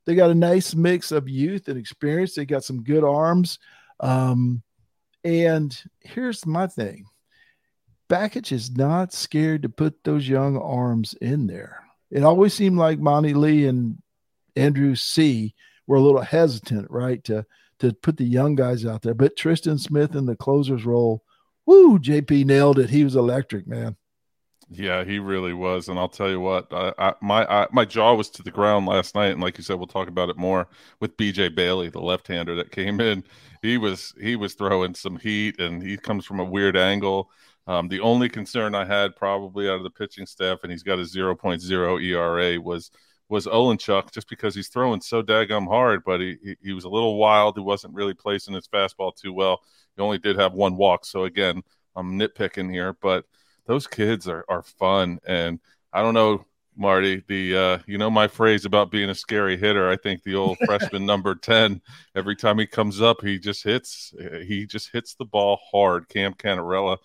They 0.05 0.15
got 0.15 0.31
a 0.31 0.35
nice 0.35 0.73
mix 0.73 1.11
of 1.11 1.27
youth 1.27 1.67
and 1.67 1.77
experience. 1.77 2.33
They 2.33 2.45
got 2.45 2.63
some 2.63 2.83
good 2.83 3.03
arms. 3.03 3.59
Um, 3.99 4.63
and 5.23 5.77
here's 5.99 6.45
my 6.45 6.67
thing 6.67 7.05
Bakich 8.09 8.51
is 8.51 8.75
not 8.75 9.13
scared 9.13 9.63
to 9.63 9.69
put 9.69 10.03
those 10.03 10.27
young 10.27 10.57
arms 10.57 11.13
in 11.21 11.47
there. 11.47 11.83
It 12.09 12.23
always 12.23 12.53
seemed 12.53 12.77
like 12.77 12.99
Monte 12.99 13.33
Lee 13.33 13.65
and 13.65 14.01
Andrew 14.55 14.95
C 14.95 15.53
were 15.85 15.97
a 15.97 16.01
little 16.01 16.21
hesitant, 16.21 16.89
right, 16.89 17.23
to 17.25 17.45
to 17.79 17.93
put 17.93 18.17
the 18.17 18.25
young 18.25 18.55
guys 18.55 18.85
out 18.85 19.01
there. 19.03 19.13
But 19.13 19.35
Tristan 19.35 19.77
Smith 19.77 20.15
in 20.15 20.25
the 20.25 20.35
closer's 20.35 20.85
role, 20.85 21.23
woo, 21.65 21.99
JP 21.99 22.45
nailed 22.45 22.79
it. 22.79 22.89
He 22.89 23.03
was 23.03 23.15
electric, 23.15 23.67
man. 23.67 23.95
Yeah, 24.69 25.05
he 25.05 25.17
really 25.19 25.53
was, 25.53 25.87
and 25.87 25.97
I'll 25.97 26.09
tell 26.09 26.29
you 26.29 26.41
what, 26.41 26.67
I, 26.73 26.91
I, 26.97 27.13
my 27.21 27.45
I, 27.45 27.67
my 27.71 27.85
jaw 27.85 28.13
was 28.15 28.29
to 28.31 28.43
the 28.43 28.51
ground 28.51 28.85
last 28.85 29.15
night, 29.15 29.27
and 29.31 29.39
like 29.39 29.57
you 29.57 29.63
said, 29.63 29.75
we'll 29.77 29.87
talk 29.87 30.09
about 30.09 30.29
it 30.29 30.35
more 30.35 30.67
with 30.99 31.15
B.J. 31.15 31.49
Bailey, 31.49 31.89
the 31.89 32.01
left-hander 32.01 32.53
that 32.55 32.71
came 32.71 32.99
in 32.99 33.23
he 33.61 33.77
was 33.77 34.13
he 34.21 34.35
was 34.35 34.55
throwing 34.55 34.93
some 34.93 35.17
heat, 35.19 35.59
and 35.61 35.81
he 35.81 35.95
comes 35.97 36.25
from 36.25 36.39
a 36.41 36.43
weird 36.45 36.75
angle. 36.75 37.29
Um, 37.65 37.87
the 37.87 38.01
only 38.01 38.27
concern 38.29 38.75
I 38.75 38.83
had 38.85 39.15
probably 39.15 39.69
out 39.69 39.77
of 39.77 39.83
the 39.83 39.89
pitching 39.89 40.25
staff, 40.25 40.59
and 40.63 40.71
he's 40.71 40.83
got 40.83 40.99
a 40.99 41.05
0.0 41.05 41.97
ERA, 42.03 42.59
was 42.61 42.91
was 43.29 43.45
Olenchuk, 43.47 44.11
just 44.11 44.29
because 44.29 44.53
he's 44.55 44.67
throwing 44.69 44.99
so 45.01 45.21
daggum 45.23 45.67
hard, 45.67 46.01
but 46.05 46.19
he, 46.21 46.37
he, 46.43 46.55
he 46.61 46.73
was 46.73 46.83
a 46.85 46.89
little 46.89 47.17
wild. 47.17 47.55
He 47.57 47.61
wasn't 47.63 47.93
really 47.93 48.13
placing 48.13 48.53
his 48.53 48.67
fastball 48.67 49.15
too 49.15 49.31
well. 49.33 49.59
He 49.95 50.01
only 50.01 50.17
did 50.17 50.37
have 50.37 50.53
one 50.53 50.75
walk, 50.77 51.05
so 51.05 51.23
again, 51.23 51.61
I'm 51.95 52.19
nitpicking 52.19 52.69
here, 52.71 52.93
but 53.01 53.25
those 53.67 53.87
kids 53.87 54.27
are 54.27 54.45
are 54.49 54.63
fun, 54.63 55.19
and 55.27 55.59
I 55.93 56.01
don't 56.01 56.13
know 56.13 56.45
Marty. 56.75 57.23
The 57.27 57.57
uh, 57.57 57.79
you 57.85 57.97
know 57.97 58.09
my 58.09 58.27
phrase 58.27 58.65
about 58.65 58.91
being 58.91 59.09
a 59.09 59.15
scary 59.15 59.57
hitter. 59.57 59.89
I 59.89 59.97
think 59.97 60.23
the 60.23 60.35
old 60.35 60.57
freshman 60.65 61.05
number 61.05 61.35
ten. 61.35 61.81
Every 62.15 62.35
time 62.35 62.57
he 62.57 62.67
comes 62.67 63.01
up, 63.01 63.21
he 63.21 63.39
just 63.39 63.63
hits. 63.63 64.13
He 64.45 64.65
just 64.65 64.91
hits 64.91 65.15
the 65.15 65.25
ball 65.25 65.59
hard. 65.71 66.07
Cam 66.09 66.33
Cannarella, 66.33 66.97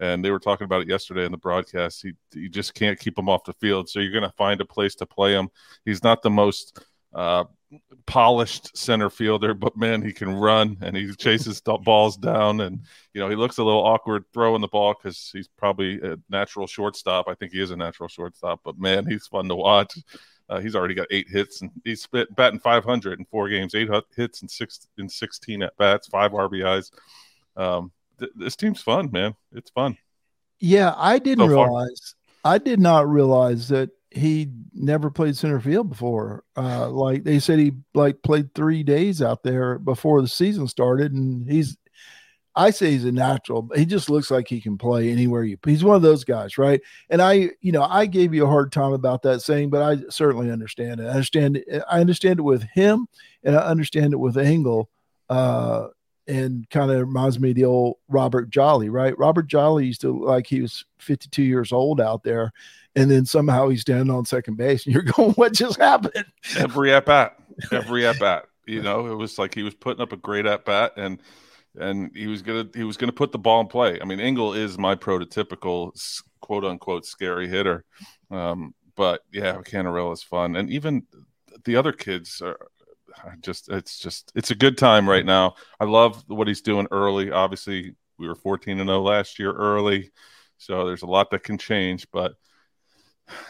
and 0.00 0.24
they 0.24 0.30
were 0.30 0.38
talking 0.40 0.64
about 0.66 0.82
it 0.82 0.88
yesterday 0.88 1.24
in 1.24 1.32
the 1.32 1.38
broadcast. 1.38 2.02
He 2.02 2.12
you 2.34 2.48
just 2.48 2.74
can't 2.74 2.98
keep 2.98 3.18
him 3.18 3.28
off 3.28 3.44
the 3.44 3.54
field. 3.54 3.88
So 3.88 4.00
you're 4.00 4.12
going 4.12 4.30
to 4.30 4.36
find 4.36 4.60
a 4.60 4.66
place 4.66 4.94
to 4.96 5.06
play 5.06 5.32
him. 5.32 5.48
He's 5.84 6.02
not 6.02 6.22
the 6.22 6.30
most 6.30 6.78
uh, 7.14 7.44
polished 8.06 8.76
center 8.76 9.10
fielder, 9.10 9.54
but 9.54 9.76
man, 9.76 10.02
he 10.02 10.12
can 10.12 10.34
run 10.34 10.76
and 10.80 10.96
he 10.96 11.12
chases 11.14 11.60
balls 11.60 12.16
down. 12.16 12.60
And, 12.60 12.80
you 13.12 13.20
know, 13.20 13.28
he 13.28 13.36
looks 13.36 13.58
a 13.58 13.64
little 13.64 13.84
awkward 13.84 14.24
throwing 14.32 14.60
the 14.60 14.68
ball 14.68 14.94
because 14.94 15.30
he's 15.32 15.48
probably 15.48 16.00
a 16.00 16.16
natural 16.28 16.66
shortstop. 16.66 17.28
I 17.28 17.34
think 17.34 17.52
he 17.52 17.60
is 17.60 17.70
a 17.70 17.76
natural 17.76 18.08
shortstop, 18.08 18.60
but 18.64 18.78
man, 18.78 19.06
he's 19.06 19.26
fun 19.26 19.48
to 19.48 19.54
watch. 19.54 19.96
Uh, 20.48 20.60
he's 20.60 20.76
already 20.76 20.94
got 20.94 21.06
eight 21.10 21.28
hits 21.28 21.62
and 21.62 21.70
he's 21.84 22.06
batting 22.36 22.60
500 22.60 23.18
in 23.18 23.24
four 23.26 23.48
games, 23.48 23.74
eight 23.74 23.88
hits 24.14 24.42
and 24.42 24.50
six 24.50 24.86
in 24.98 25.08
16 25.08 25.62
at 25.62 25.76
bats, 25.78 26.08
five 26.08 26.32
RBIs. 26.32 26.90
Um, 27.56 27.92
th- 28.18 28.32
this 28.36 28.56
team's 28.56 28.82
fun, 28.82 29.10
man. 29.10 29.34
It's 29.52 29.70
fun. 29.70 29.96
Yeah, 30.60 30.94
I 30.96 31.18
didn't 31.18 31.48
so 31.48 31.48
realize. 31.48 32.14
I 32.44 32.58
did 32.58 32.78
not 32.78 33.08
realize 33.08 33.68
that 33.68 33.90
he 34.14 34.50
never 34.72 35.10
played 35.10 35.36
center 35.36 35.60
field 35.60 35.88
before. 35.88 36.44
Uh, 36.56 36.88
like 36.88 37.24
they 37.24 37.38
said, 37.38 37.58
he 37.58 37.72
like 37.94 38.22
played 38.22 38.54
three 38.54 38.82
days 38.82 39.20
out 39.20 39.42
there 39.42 39.78
before 39.78 40.22
the 40.22 40.28
season 40.28 40.68
started, 40.68 41.12
and 41.12 41.50
he's. 41.50 41.76
I 42.56 42.70
say 42.70 42.92
he's 42.92 43.04
a 43.04 43.10
natural, 43.10 43.68
he 43.74 43.84
just 43.84 44.08
looks 44.08 44.30
like 44.30 44.46
he 44.46 44.60
can 44.60 44.78
play 44.78 45.10
anywhere 45.10 45.42
you. 45.42 45.58
He's 45.66 45.82
one 45.82 45.96
of 45.96 46.02
those 46.02 46.22
guys, 46.22 46.56
right? 46.56 46.80
And 47.10 47.20
I, 47.20 47.50
you 47.60 47.72
know, 47.72 47.82
I 47.82 48.06
gave 48.06 48.32
you 48.32 48.44
a 48.44 48.48
hard 48.48 48.70
time 48.70 48.92
about 48.92 49.22
that 49.22 49.40
saying, 49.40 49.70
but 49.70 49.82
I 49.82 50.08
certainly 50.08 50.52
understand 50.52 51.00
it. 51.00 51.06
I 51.06 51.10
understand. 51.10 51.64
I 51.90 52.00
understand 52.00 52.38
it 52.38 52.42
with 52.42 52.62
him, 52.62 53.08
and 53.42 53.56
I 53.56 53.62
understand 53.62 54.12
it 54.12 54.18
with 54.18 54.38
Engel. 54.38 54.88
Uh, 55.28 55.88
and 56.26 56.68
kind 56.70 56.90
of 56.90 56.98
reminds 57.00 57.38
me 57.38 57.50
of 57.50 57.56
the 57.56 57.64
old 57.64 57.96
Robert 58.08 58.50
Jolly, 58.50 58.88
right? 58.88 59.16
Robert 59.18 59.46
Jolly 59.46 59.86
used 59.86 60.00
to 60.02 60.24
like 60.24 60.46
he 60.46 60.60
was 60.60 60.84
52 60.98 61.42
years 61.42 61.72
old 61.72 62.00
out 62.00 62.22
there, 62.22 62.52
and 62.96 63.10
then 63.10 63.26
somehow 63.26 63.68
he's 63.68 63.82
standing 63.82 64.14
on 64.14 64.24
second 64.24 64.56
base, 64.56 64.86
and 64.86 64.94
you're 64.94 65.02
going, 65.16 65.32
"What 65.32 65.52
just 65.52 65.78
happened?" 65.78 66.24
Every 66.56 66.92
at 66.92 67.06
bat, 67.06 67.38
every 67.72 68.06
at 68.06 68.18
bat. 68.18 68.46
You 68.66 68.82
know, 68.82 69.06
it 69.06 69.14
was 69.14 69.38
like 69.38 69.54
he 69.54 69.62
was 69.62 69.74
putting 69.74 70.02
up 70.02 70.12
a 70.12 70.16
great 70.16 70.46
at 70.46 70.64
bat, 70.64 70.92
and 70.96 71.20
and 71.78 72.10
he 72.14 72.26
was 72.26 72.42
gonna 72.42 72.68
he 72.74 72.84
was 72.84 72.96
gonna 72.96 73.12
put 73.12 73.32
the 73.32 73.38
ball 73.38 73.60
in 73.60 73.66
play. 73.66 73.98
I 74.00 74.04
mean, 74.04 74.20
Engel 74.20 74.54
is 74.54 74.78
my 74.78 74.94
prototypical 74.94 75.92
quote 76.40 76.64
unquote 76.64 77.04
scary 77.04 77.48
hitter, 77.48 77.84
um, 78.30 78.74
but 78.96 79.22
yeah, 79.32 79.56
Cannarella 79.56 80.14
is 80.14 80.22
fun, 80.22 80.56
and 80.56 80.70
even 80.70 81.06
the 81.64 81.76
other 81.76 81.92
kids 81.92 82.40
are 82.40 82.58
just 83.40 83.68
it's 83.70 83.98
just 83.98 84.32
it's 84.34 84.50
a 84.50 84.54
good 84.54 84.78
time 84.78 85.08
right 85.08 85.24
now. 85.24 85.54
I 85.80 85.84
love 85.84 86.24
what 86.26 86.48
he's 86.48 86.62
doing 86.62 86.86
early. 86.90 87.30
Obviously, 87.30 87.94
we 88.18 88.28
were 88.28 88.34
14 88.34 88.80
and 88.80 88.88
0 88.88 89.00
last 89.00 89.38
year 89.38 89.52
early, 89.52 90.10
so 90.58 90.86
there's 90.86 91.02
a 91.02 91.06
lot 91.06 91.30
that 91.30 91.42
can 91.42 91.58
change. 91.58 92.06
But 92.12 92.34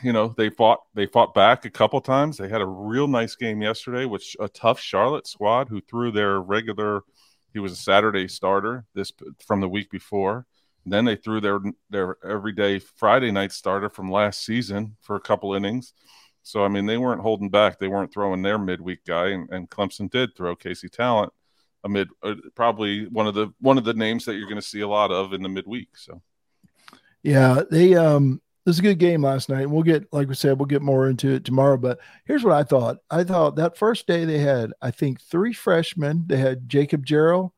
you 0.03 0.13
know, 0.13 0.35
they 0.37 0.51
fought 0.51 0.81
they 0.95 1.07
fought 1.07 1.35
back 1.35 1.65
a 1.65 1.71
couple 1.71 2.01
times. 2.01 2.37
They 2.37 2.49
had 2.49 2.61
a 2.61 2.67
real 2.67 3.09
nice 3.09 3.35
game 3.35 3.63
yesterday 3.63 4.05
with 4.05 4.25
a 4.41 4.49
tough 4.49 4.81
Charlotte 4.81 5.27
squad 5.27 5.69
who 5.69 5.81
threw 5.81 6.11
their 6.11 6.41
regular. 6.41 7.03
He 7.53 7.59
was 7.61 7.73
a 7.73 7.77
Saturday 7.77 8.29
starter 8.29 8.85
this 8.95 9.13
from 9.47 9.61
the 9.61 9.69
week 9.69 9.91
before. 9.91 10.47
And 10.85 10.93
then 10.93 11.05
they 11.05 11.17
threw 11.17 11.41
their 11.41 11.61
their 11.91 12.17
everyday 12.25 12.79
Friday 12.79 13.31
night 13.31 13.53
starter 13.53 13.89
from 13.89 14.11
last 14.11 14.45
season 14.45 14.97
for 15.01 15.17
a 15.17 15.21
couple 15.21 15.55
innings 15.55 15.95
so 16.45 16.65
I 16.65 16.69
mean, 16.69 16.87
they 16.87 16.99
weren't 16.99 17.23
holding 17.23 17.51
back. 17.51 17.79
They 17.79 17.89
weren't 17.89 18.13
throwing 18.13 18.43
their 18.43 18.59
midweek 18.59 19.05
guy, 19.05 19.31
and, 19.31 19.51
and 19.51 19.69
Clemson 19.69 20.09
did 20.09 20.37
throw 20.37 20.55
Casey 20.55 20.89
Tallent 20.89 21.31
amid 21.83 22.09
uh, 22.23 22.35
probably 22.55 23.07
one 23.09 23.27
of 23.27 23.35
the 23.35 23.53
one 23.61 23.79
of 23.79 23.85
the 23.85 23.95
names 23.95 24.25
that 24.27 24.35
you're 24.35 24.49
going 24.49 24.61
to 24.61 24.63
see 24.63 24.81
a 24.81 24.89
lot 24.89 25.11
of 25.11 25.33
in 25.33 25.43
the 25.43 25.49
midweek. 25.49 25.97
So, 25.97 26.23
yeah, 27.23 27.63
they 27.71 27.95
um, 27.95 28.41
this 28.65 28.75
was 28.75 28.79
a 28.79 28.83
good 28.83 28.99
game 28.99 29.23
last 29.23 29.49
night. 29.49 29.63
And 29.63 29.73
we'll 29.73 29.83
get, 29.83 30.11
like 30.13 30.29
we 30.29 30.35
said, 30.35 30.59
we'll 30.59 30.67
get 30.67 30.83
more 30.83 31.09
into 31.09 31.31
it 31.33 31.45
tomorrow. 31.45 31.77
But 31.77 31.99
here's 32.25 32.43
what 32.43 32.55
I 32.55 32.63
thought. 32.63 32.99
I 33.11 33.23
thought 33.25 33.57
that 33.57 33.77
first 33.77 34.07
day 34.07 34.25
they 34.25 34.39
had, 34.39 34.73
I 34.81 34.91
think, 34.91 35.21
three 35.21 35.53
freshmen. 35.53 36.25
They 36.27 36.39
had 36.39 36.69
Jacob 36.69 37.05
Jarrell, 37.05 37.51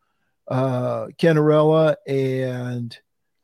uh, 0.48 1.06
Cannarella, 1.16 1.94
and 2.08 2.96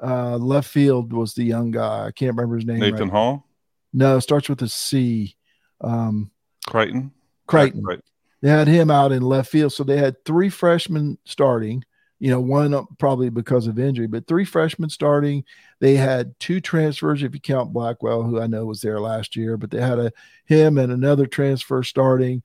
uh, 0.02 0.36
left 0.38 0.68
field 0.68 1.12
was 1.12 1.34
the 1.34 1.44
young 1.44 1.70
guy. 1.70 2.06
I 2.06 2.10
can't 2.10 2.34
remember 2.36 2.56
his 2.56 2.66
name. 2.66 2.80
Nathan 2.80 3.02
right 3.02 3.10
Hall. 3.10 3.48
No, 3.92 4.18
starts 4.20 4.48
with 4.48 4.62
a 4.62 4.68
C. 4.68 5.36
Um, 5.80 6.30
Crichton. 6.66 7.12
Crichton. 7.46 7.82
Right. 7.82 8.00
They 8.40 8.48
had 8.48 8.68
him 8.68 8.90
out 8.90 9.12
in 9.12 9.22
left 9.22 9.50
field. 9.50 9.72
So 9.72 9.84
they 9.84 9.98
had 9.98 10.24
three 10.24 10.48
freshmen 10.48 11.18
starting, 11.24 11.84
you 12.18 12.30
know, 12.30 12.40
one 12.40 12.86
probably 12.98 13.30
because 13.30 13.66
of 13.66 13.78
injury, 13.78 14.08
but 14.08 14.26
three 14.26 14.44
freshmen 14.44 14.90
starting. 14.90 15.44
They 15.80 15.94
had 15.94 16.38
two 16.40 16.60
transfers, 16.60 17.22
if 17.22 17.34
you 17.34 17.40
count 17.40 17.72
Blackwell, 17.72 18.22
who 18.22 18.40
I 18.40 18.46
know 18.46 18.66
was 18.66 18.80
there 18.80 19.00
last 19.00 19.36
year, 19.36 19.56
but 19.56 19.70
they 19.70 19.80
had 19.80 19.98
a 19.98 20.12
him 20.46 20.78
and 20.78 20.92
another 20.92 21.26
transfer 21.26 21.82
starting 21.82 22.42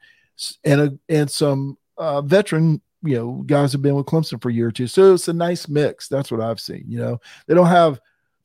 and 0.63 0.81
a, 0.81 0.99
and 1.09 1.29
some 1.29 1.77
uh, 1.97 2.21
veteran 2.21 2.81
you 3.03 3.15
know 3.15 3.43
guys 3.45 3.71
have 3.71 3.81
been 3.81 3.95
with 3.95 4.05
Clemson 4.05 4.41
for 4.41 4.49
a 4.49 4.53
year 4.53 4.67
or 4.67 4.71
two. 4.71 4.87
So 4.87 5.13
it's 5.13 5.27
a 5.27 5.33
nice 5.33 5.67
mix. 5.67 6.07
That's 6.07 6.31
what 6.31 6.41
I've 6.41 6.59
seen. 6.59 6.85
You 6.87 6.99
know, 6.99 7.21
they 7.47 7.53
don't 7.53 7.67
have 7.67 7.99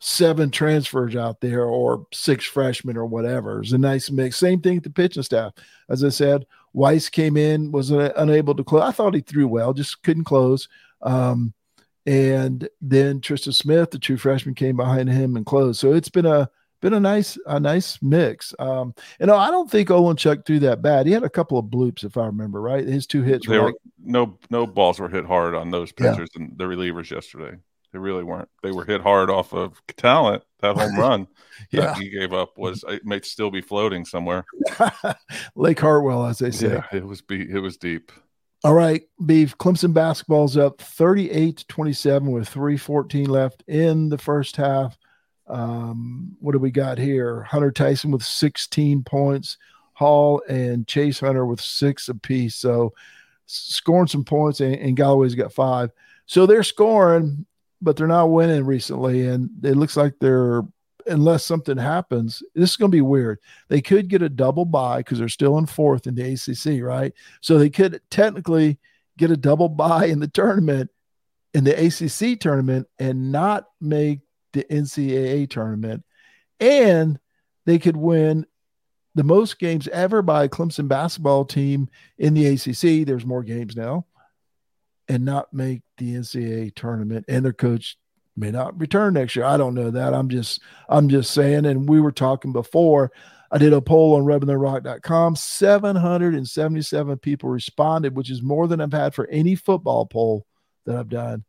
seven 0.04 0.50
transfers 0.50 1.14
out 1.14 1.40
there 1.40 1.64
or 1.64 2.04
six 2.12 2.44
freshmen 2.44 2.96
or 2.96 3.06
whatever. 3.06 3.60
It's 3.60 3.70
a 3.70 3.78
nice 3.78 4.10
mix. 4.10 4.36
Same 4.36 4.60
thing 4.60 4.74
with 4.74 4.84
the 4.84 4.90
pitching 4.90 5.22
staff. 5.22 5.52
As 5.88 6.02
I 6.02 6.08
said, 6.08 6.44
Weiss 6.72 7.08
came 7.08 7.36
in, 7.36 7.70
was 7.70 7.92
unable 7.92 8.52
to 8.56 8.64
close. 8.64 8.82
I 8.82 8.90
thought 8.90 9.14
he 9.14 9.20
threw 9.20 9.46
well, 9.46 9.72
just 9.72 10.02
couldn't 10.02 10.24
close. 10.24 10.68
Um, 11.02 11.54
and 12.04 12.68
then 12.80 13.20
Tristan 13.20 13.52
Smith, 13.52 13.92
the 13.92 13.98
true 14.00 14.16
freshman, 14.16 14.56
came 14.56 14.76
behind 14.76 15.08
him 15.08 15.36
and 15.36 15.46
closed. 15.46 15.78
So 15.78 15.92
it's 15.92 16.08
been 16.08 16.26
a 16.26 16.50
been 16.80 16.94
a 16.94 17.00
nice 17.00 17.38
a 17.46 17.60
nice 17.60 18.02
mix. 18.02 18.52
Um, 18.58 18.96
and 19.20 19.30
I 19.30 19.52
don't 19.52 19.70
think 19.70 19.88
Chuck 20.18 20.44
threw 20.44 20.58
that 20.60 20.82
bad. 20.82 21.06
He 21.06 21.12
had 21.12 21.22
a 21.22 21.30
couple 21.30 21.58
of 21.58 21.66
bloops, 21.66 22.02
if 22.02 22.16
I 22.16 22.26
remember 22.26 22.60
right. 22.60 22.84
His 22.84 23.06
two 23.06 23.22
hits 23.22 23.46
were, 23.46 23.66
like, 23.66 23.74
no 24.02 24.36
no 24.50 24.66
balls 24.66 24.98
were 24.98 25.08
hit 25.08 25.26
hard 25.26 25.54
on 25.54 25.70
those 25.70 25.92
pitchers 25.92 26.28
yeah. 26.34 26.42
and 26.42 26.58
the 26.58 26.64
relievers 26.64 27.08
yesterday. 27.08 27.56
They 27.92 27.98
really 27.98 28.24
weren't. 28.24 28.48
They 28.62 28.70
were 28.70 28.84
hit 28.84 29.02
hard 29.02 29.28
off 29.28 29.52
of 29.52 29.80
Tallent. 29.86 30.42
That 30.60 30.76
home 30.76 30.96
run 30.98 31.28
yeah. 31.70 31.80
that 31.80 31.98
he 31.98 32.08
gave 32.08 32.32
up 32.32 32.56
was 32.56 32.84
it 32.88 33.04
may 33.04 33.20
still 33.20 33.50
be 33.50 33.60
floating 33.60 34.04
somewhere. 34.04 34.44
Lake 35.54 35.80
Hartwell, 35.80 36.24
as 36.26 36.38
they 36.38 36.50
say. 36.50 36.68
Yeah, 36.68 36.86
it 36.92 37.04
was 37.04 37.20
be 37.20 37.50
it 37.50 37.58
was 37.58 37.76
deep. 37.76 38.10
All 38.64 38.74
right, 38.74 39.02
Beef. 39.26 39.58
Clemson 39.58 39.92
basketball's 39.92 40.56
up 40.56 40.80
38 40.80 41.56
to 41.58 41.66
27 41.66 42.30
with 42.30 42.48
314 42.48 43.28
left 43.28 43.64
in 43.66 44.08
the 44.08 44.18
first 44.18 44.56
half. 44.56 44.96
Um, 45.48 46.36
what 46.40 46.52
do 46.52 46.60
we 46.60 46.70
got 46.70 46.96
here? 46.96 47.42
Hunter 47.42 47.72
Tyson 47.72 48.12
with 48.12 48.22
16 48.22 49.02
points, 49.02 49.58
Hall 49.94 50.42
and 50.48 50.86
Chase 50.86 51.20
Hunter 51.20 51.44
with 51.44 51.60
six 51.60 52.08
apiece. 52.08 52.54
So 52.54 52.94
scoring 53.46 54.06
some 54.06 54.24
points, 54.24 54.60
and, 54.60 54.76
and 54.76 54.96
Galloway's 54.96 55.34
got 55.34 55.52
five. 55.52 55.90
So 56.26 56.46
they're 56.46 56.62
scoring 56.62 57.44
but 57.82 57.96
they're 57.96 58.06
not 58.06 58.30
winning 58.30 58.64
recently, 58.64 59.26
and 59.26 59.50
it 59.64 59.76
looks 59.76 59.96
like 59.96 60.14
they're 60.20 60.62
unless 61.06 61.44
something 61.44 61.76
happens, 61.76 62.42
this 62.54 62.70
is 62.70 62.76
going 62.76 62.90
to 62.90 62.96
be 62.96 63.00
weird. 63.00 63.38
They 63.68 63.80
could 63.80 64.08
get 64.08 64.22
a 64.22 64.28
double 64.28 64.64
bye 64.64 64.98
because 64.98 65.18
they're 65.18 65.28
still 65.28 65.58
in 65.58 65.66
fourth 65.66 66.06
in 66.06 66.14
the 66.14 66.32
ACC, 66.32 66.82
right? 66.82 67.12
So 67.40 67.58
they 67.58 67.70
could 67.70 68.00
technically 68.10 68.78
get 69.18 69.30
a 69.30 69.36
double 69.36 69.68
bye 69.68 70.06
in 70.06 70.20
the 70.20 70.28
tournament, 70.28 70.90
in 71.54 71.64
the 71.64 71.72
ACC 71.72 72.38
tournament, 72.38 72.86
and 72.98 73.32
not 73.32 73.66
make 73.80 74.20
the 74.52 74.64
NCAA 74.64 75.50
tournament. 75.50 76.04
And 76.60 77.18
they 77.66 77.78
could 77.78 77.96
win 77.96 78.46
the 79.14 79.24
most 79.24 79.58
games 79.58 79.88
ever 79.88 80.22
by 80.22 80.44
a 80.44 80.48
Clemson 80.48 80.88
basketball 80.88 81.44
team 81.44 81.88
in 82.18 82.34
the 82.34 82.46
ACC. 82.46 83.06
There's 83.06 83.26
more 83.26 83.42
games 83.42 83.76
now 83.76 84.06
and 85.08 85.24
not 85.24 85.52
make 85.52 85.82
the 85.98 86.14
NCAA 86.14 86.74
tournament, 86.74 87.24
and 87.28 87.44
their 87.44 87.52
coach 87.52 87.96
may 88.36 88.50
not 88.50 88.78
return 88.80 89.14
next 89.14 89.36
year. 89.36 89.44
I 89.44 89.56
don't 89.56 89.74
know 89.74 89.90
that. 89.90 90.14
I'm 90.14 90.28
just 90.28 90.60
I'm 90.88 91.08
just 91.08 91.32
saying. 91.32 91.66
And 91.66 91.88
we 91.88 92.00
were 92.00 92.12
talking 92.12 92.52
before. 92.52 93.12
I 93.50 93.58
did 93.58 93.74
a 93.74 93.82
poll 93.82 94.14
on 94.14 94.24
RubbingtheRock.com. 94.24 95.36
777 95.36 97.18
people 97.18 97.50
responded, 97.50 98.16
which 98.16 98.30
is 98.30 98.42
more 98.42 98.66
than 98.66 98.80
I've 98.80 98.92
had 98.92 99.14
for 99.14 99.26
any 99.28 99.54
football 99.54 100.06
poll 100.06 100.46
that 100.86 100.96
I've 100.96 101.10
done. 101.10 101.44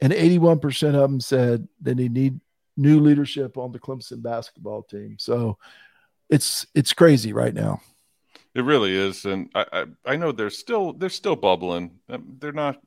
And 0.00 0.12
81% 0.12 0.88
of 0.88 0.94
them 0.94 1.20
said 1.20 1.68
that 1.82 1.96
they 1.96 2.08
need 2.08 2.40
new 2.76 2.98
leadership 2.98 3.58
on 3.58 3.70
the 3.70 3.78
Clemson 3.78 4.22
basketball 4.22 4.82
team. 4.82 5.16
So 5.20 5.56
it's 6.28 6.66
it's 6.74 6.92
crazy 6.92 7.32
right 7.32 7.54
now. 7.54 7.80
It 8.54 8.64
really 8.64 8.96
is, 8.96 9.24
and 9.24 9.48
I, 9.54 9.66
I, 9.72 9.84
I 10.04 10.16
know 10.16 10.32
they're 10.32 10.50
still 10.50 10.92
they're 10.92 11.08
still 11.08 11.36
bubbling. 11.36 11.98
Um, 12.08 12.36
they're 12.38 12.52
not. 12.52 12.80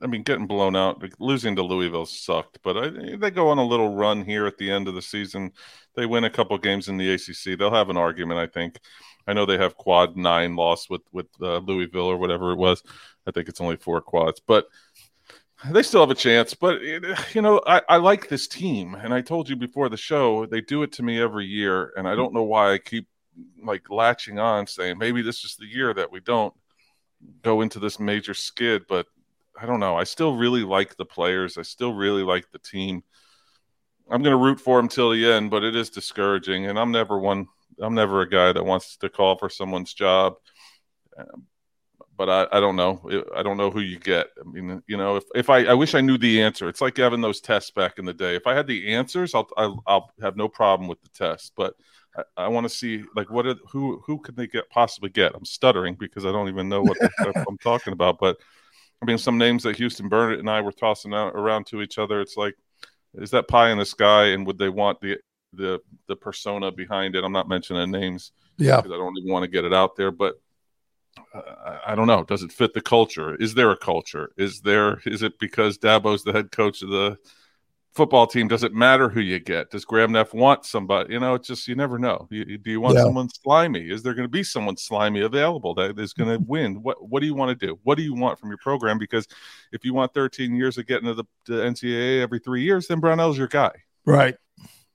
I 0.00 0.06
mean, 0.06 0.22
getting 0.22 0.46
blown 0.46 0.76
out, 0.76 1.02
losing 1.18 1.56
to 1.56 1.62
Louisville 1.62 2.06
sucked, 2.06 2.60
but 2.62 2.76
I, 2.76 3.16
they 3.16 3.30
go 3.30 3.48
on 3.48 3.58
a 3.58 3.66
little 3.66 3.94
run 3.94 4.24
here 4.24 4.46
at 4.46 4.56
the 4.56 4.70
end 4.70 4.88
of 4.88 4.94
the 4.94 5.02
season. 5.02 5.52
They 5.94 6.06
win 6.06 6.24
a 6.24 6.30
couple 6.30 6.56
games 6.58 6.88
in 6.88 6.96
the 6.96 7.12
ACC. 7.12 7.58
They'll 7.58 7.74
have 7.74 7.90
an 7.90 7.96
argument, 7.96 8.38
I 8.38 8.46
think. 8.46 8.78
I 9.26 9.34
know 9.34 9.44
they 9.44 9.58
have 9.58 9.76
quad 9.76 10.16
nine 10.16 10.56
loss 10.56 10.88
with 10.88 11.02
with 11.12 11.26
uh, 11.42 11.58
Louisville 11.58 12.06
or 12.06 12.16
whatever 12.16 12.52
it 12.52 12.56
was. 12.56 12.82
I 13.26 13.30
think 13.30 13.48
it's 13.48 13.60
only 13.60 13.76
four 13.76 14.00
quads, 14.00 14.40
but 14.40 14.66
they 15.70 15.82
still 15.82 16.00
have 16.00 16.10
a 16.10 16.14
chance. 16.14 16.54
But 16.54 16.80
you 17.34 17.42
know, 17.42 17.60
I, 17.66 17.82
I 17.88 17.96
like 17.96 18.28
this 18.28 18.48
team, 18.48 18.94
and 18.94 19.12
I 19.12 19.20
told 19.20 19.48
you 19.48 19.56
before 19.56 19.88
the 19.88 19.96
show 19.96 20.46
they 20.46 20.60
do 20.60 20.82
it 20.82 20.92
to 20.92 21.02
me 21.02 21.20
every 21.20 21.46
year, 21.46 21.92
and 21.96 22.08
I 22.08 22.14
don't 22.14 22.32
know 22.32 22.44
why 22.44 22.72
I 22.72 22.78
keep 22.78 23.06
like 23.62 23.90
latching 23.90 24.38
on, 24.38 24.66
saying 24.66 24.98
maybe 24.98 25.22
this 25.22 25.44
is 25.44 25.56
the 25.56 25.66
year 25.66 25.94
that 25.94 26.10
we 26.10 26.20
don't 26.20 26.54
go 27.42 27.60
into 27.60 27.78
this 27.78 27.98
major 27.98 28.34
skid. 28.34 28.86
But 28.88 29.06
I 29.60 29.66
don't 29.66 29.80
know. 29.80 29.96
I 29.96 30.04
still 30.04 30.36
really 30.36 30.62
like 30.62 30.96
the 30.96 31.04
players. 31.04 31.58
I 31.58 31.62
still 31.62 31.94
really 31.94 32.22
like 32.22 32.50
the 32.50 32.58
team. 32.58 33.02
I'm 34.10 34.22
going 34.22 34.36
to 34.36 34.42
root 34.42 34.60
for 34.60 34.78
them 34.78 34.88
till 34.88 35.10
the 35.10 35.30
end, 35.30 35.50
but 35.50 35.64
it 35.64 35.76
is 35.76 35.90
discouraging. 35.90 36.66
And 36.66 36.78
I'm 36.78 36.92
never 36.92 37.18
one. 37.18 37.46
I'm 37.80 37.94
never 37.94 38.22
a 38.22 38.28
guy 38.28 38.52
that 38.52 38.64
wants 38.64 38.96
to 38.98 39.08
call 39.08 39.36
for 39.36 39.48
someone's 39.48 39.92
job. 39.92 40.34
Um, 41.16 41.46
but 42.16 42.28
I, 42.28 42.56
I 42.56 42.60
don't 42.60 42.74
know. 42.74 43.00
I 43.34 43.44
don't 43.44 43.56
know 43.56 43.70
who 43.70 43.80
you 43.80 43.98
get. 43.98 44.26
I 44.40 44.48
mean, 44.48 44.82
you 44.88 44.96
know, 44.96 45.16
if, 45.16 45.24
if 45.36 45.50
I, 45.50 45.64
I 45.64 45.74
wish 45.74 45.94
I 45.94 46.00
knew 46.00 46.18
the 46.18 46.42
answer. 46.42 46.68
It's 46.68 46.80
like 46.80 46.96
having 46.96 47.20
those 47.20 47.40
tests 47.40 47.70
back 47.70 47.98
in 47.98 48.04
the 48.04 48.12
day. 48.12 48.34
If 48.34 48.46
I 48.46 48.54
had 48.54 48.66
the 48.66 48.92
answers, 48.92 49.34
I'll 49.34 49.48
I'll, 49.56 49.82
I'll 49.86 50.12
have 50.20 50.36
no 50.36 50.48
problem 50.48 50.88
with 50.88 51.00
the 51.00 51.10
test. 51.10 51.52
But 51.56 51.74
I, 52.18 52.44
I 52.44 52.48
want 52.48 52.64
to 52.64 52.68
see 52.68 53.04
like 53.14 53.30
what 53.30 53.46
are, 53.46 53.56
who 53.70 54.02
who 54.06 54.18
could 54.18 54.36
they 54.36 54.46
get 54.46 54.68
possibly 54.70 55.10
get? 55.10 55.34
I'm 55.34 55.44
stuttering 55.44 55.94
because 55.94 56.26
I 56.26 56.32
don't 56.32 56.48
even 56.48 56.68
know 56.68 56.82
what 56.82 56.96
I'm 57.24 57.58
talking 57.58 57.92
about. 57.92 58.18
But 58.18 58.36
I 59.00 59.06
mean, 59.06 59.18
some 59.18 59.38
names 59.38 59.62
that 59.62 59.76
Houston 59.76 60.08
Burnett 60.08 60.40
and 60.40 60.50
I 60.50 60.60
were 60.60 60.72
tossing 60.72 61.14
out 61.14 61.34
around 61.34 61.66
to 61.66 61.82
each 61.82 61.98
other. 61.98 62.20
It's 62.20 62.36
like, 62.36 62.54
is 63.14 63.30
that 63.30 63.48
pie 63.48 63.70
in 63.70 63.78
the 63.78 63.86
sky? 63.86 64.26
And 64.28 64.46
would 64.46 64.58
they 64.58 64.68
want 64.68 65.00
the 65.00 65.18
the 65.52 65.80
the 66.08 66.16
persona 66.16 66.72
behind 66.72 67.14
it? 67.14 67.24
I'm 67.24 67.32
not 67.32 67.48
mentioning 67.48 67.90
names. 67.90 68.32
Yeah, 68.58 68.76
because 68.76 68.92
I 68.92 68.96
don't 68.96 69.16
even 69.18 69.32
want 69.32 69.44
to 69.44 69.50
get 69.50 69.64
it 69.64 69.72
out 69.72 69.96
there. 69.96 70.10
But 70.10 70.34
uh, 71.34 71.78
I 71.86 71.94
don't 71.94 72.06
know. 72.06 72.24
Does 72.24 72.42
it 72.42 72.52
fit 72.52 72.74
the 72.74 72.80
culture? 72.80 73.34
Is 73.36 73.54
there 73.54 73.70
a 73.70 73.76
culture? 73.76 74.32
Is 74.36 74.60
there? 74.60 75.00
Is 75.06 75.22
it 75.22 75.38
because 75.38 75.78
Dabo's 75.78 76.24
the 76.24 76.32
head 76.32 76.50
coach 76.50 76.82
of 76.82 76.90
the 76.90 77.16
football 77.94 78.26
team? 78.26 78.48
Does 78.48 78.62
it 78.62 78.72
matter 78.72 79.08
who 79.08 79.20
you 79.20 79.38
get? 79.38 79.70
Does 79.70 79.84
Graham 79.84 80.12
Neff 80.12 80.34
want 80.34 80.64
somebody? 80.64 81.14
You 81.14 81.20
know, 81.20 81.34
it's 81.34 81.48
just 81.48 81.68
you 81.68 81.74
never 81.74 81.98
know. 81.98 82.26
You, 82.30 82.58
do 82.58 82.70
you 82.70 82.80
want 82.80 82.96
yeah. 82.96 83.02
someone 83.02 83.28
slimy? 83.28 83.90
Is 83.90 84.02
there 84.02 84.14
going 84.14 84.24
to 84.24 84.30
be 84.30 84.42
someone 84.42 84.76
slimy 84.76 85.20
available 85.20 85.74
that 85.74 85.98
is 85.98 86.12
going 86.12 86.30
to 86.38 86.44
win? 86.46 86.82
What 86.82 87.08
What 87.08 87.20
do 87.20 87.26
you 87.26 87.34
want 87.34 87.58
to 87.58 87.66
do? 87.66 87.78
What 87.82 87.96
do 87.96 88.02
you 88.02 88.14
want 88.14 88.38
from 88.38 88.50
your 88.50 88.58
program? 88.58 88.98
Because 88.98 89.26
if 89.72 89.84
you 89.84 89.94
want 89.94 90.14
13 90.14 90.54
years 90.54 90.78
of 90.78 90.86
getting 90.86 91.06
to 91.06 91.14
the, 91.14 91.24
the 91.46 91.54
NCAA 91.54 92.22
every 92.22 92.38
three 92.38 92.62
years, 92.62 92.86
then 92.86 93.00
Brownell's 93.00 93.38
your 93.38 93.48
guy. 93.48 93.72
Right. 94.04 94.36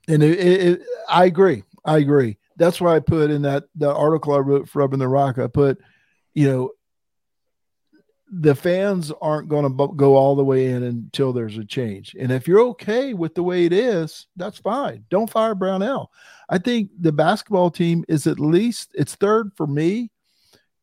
And 0.07 0.21
it, 0.21 0.39
it, 0.39 0.61
it, 0.61 0.81
I 1.09 1.25
agree. 1.25 1.63
I 1.85 1.97
agree. 1.97 2.37
That's 2.57 2.79
why 2.79 2.95
I 2.95 2.99
put 2.99 3.31
in 3.31 3.41
that 3.43 3.63
that 3.75 3.93
article 3.93 4.33
I 4.33 4.39
wrote 4.39 4.69
for 4.69 4.79
Rubbing 4.79 4.99
the 4.99 5.07
Rock. 5.07 5.39
I 5.39 5.47
put 5.47 5.79
you 6.33 6.49
know, 6.49 6.71
the 8.35 8.55
fans 8.55 9.11
aren't 9.21 9.47
going 9.47 9.63
to 9.63 9.87
go 9.95 10.15
all 10.15 10.35
the 10.35 10.43
way 10.43 10.71
in 10.71 10.81
until 10.81 11.33
there's 11.33 11.57
a 11.57 11.65
change. 11.65 12.15
And 12.19 12.31
if 12.31 12.47
you're 12.47 12.61
okay 12.61 13.13
with 13.13 13.35
the 13.35 13.43
way 13.43 13.65
it 13.65 13.73
is, 13.73 14.27
that's 14.35 14.57
fine. 14.57 15.05
Don't 15.09 15.29
fire 15.29 15.53
Brownell. 15.53 16.11
I 16.49 16.57
think 16.57 16.89
the 16.99 17.11
basketball 17.11 17.69
team 17.69 18.03
is 18.07 18.25
at 18.25 18.39
least 18.39 18.91
it's 18.95 19.13
third 19.13 19.51
for 19.55 19.67
me. 19.67 20.09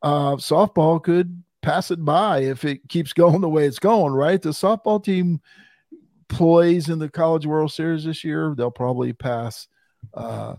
Uh, 0.01 0.37
softball 0.37 1.03
could 1.03 1.43
pass 1.61 1.91
it 1.91 2.05
by 2.05 2.39
if 2.39 2.65
it 2.65 2.89
keeps 2.89 3.13
going 3.15 3.41
the 3.41 3.49
way 3.49 3.67
it's 3.67 3.81
going, 3.81 4.13
right? 4.13 4.41
The 4.41 4.51
softball 4.51 5.03
team 5.03 5.41
plays 6.29 6.89
in 6.89 7.01
the 7.01 7.09
College 7.09 7.47
World 7.47 7.73
Series 7.73 8.05
this 8.05 8.23
year. 8.23 8.55
They'll 8.57 8.71
probably 8.71 9.13
pass 9.13 9.67
uh, 10.15 10.55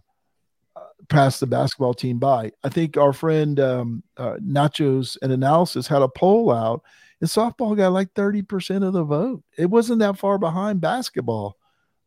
pass 1.10 1.40
the 1.40 1.48
basketball 1.48 1.94
team 1.94 2.20
by. 2.20 2.52
I 2.64 2.70
think 2.70 2.98
our 2.98 3.14
friend 3.14 3.60
um, 3.60 4.04
uh, 4.18 4.36
Nachos 4.42 5.18
and 5.22 5.32
Analysis 5.32 5.88
had 5.88 6.02
a 6.02 6.08
poll 6.08 6.52
out, 6.52 6.84
and 7.20 7.30
softball 7.30 7.76
got 7.76 7.94
like 7.94 8.14
30% 8.14 8.86
of 8.86 8.94
the 8.94 9.04
vote. 9.04 9.44
It 9.58 9.70
wasn't 9.70 10.00
that 10.00 10.18
far 10.18 10.38
behind 10.38 10.82
basketball. 10.82 11.58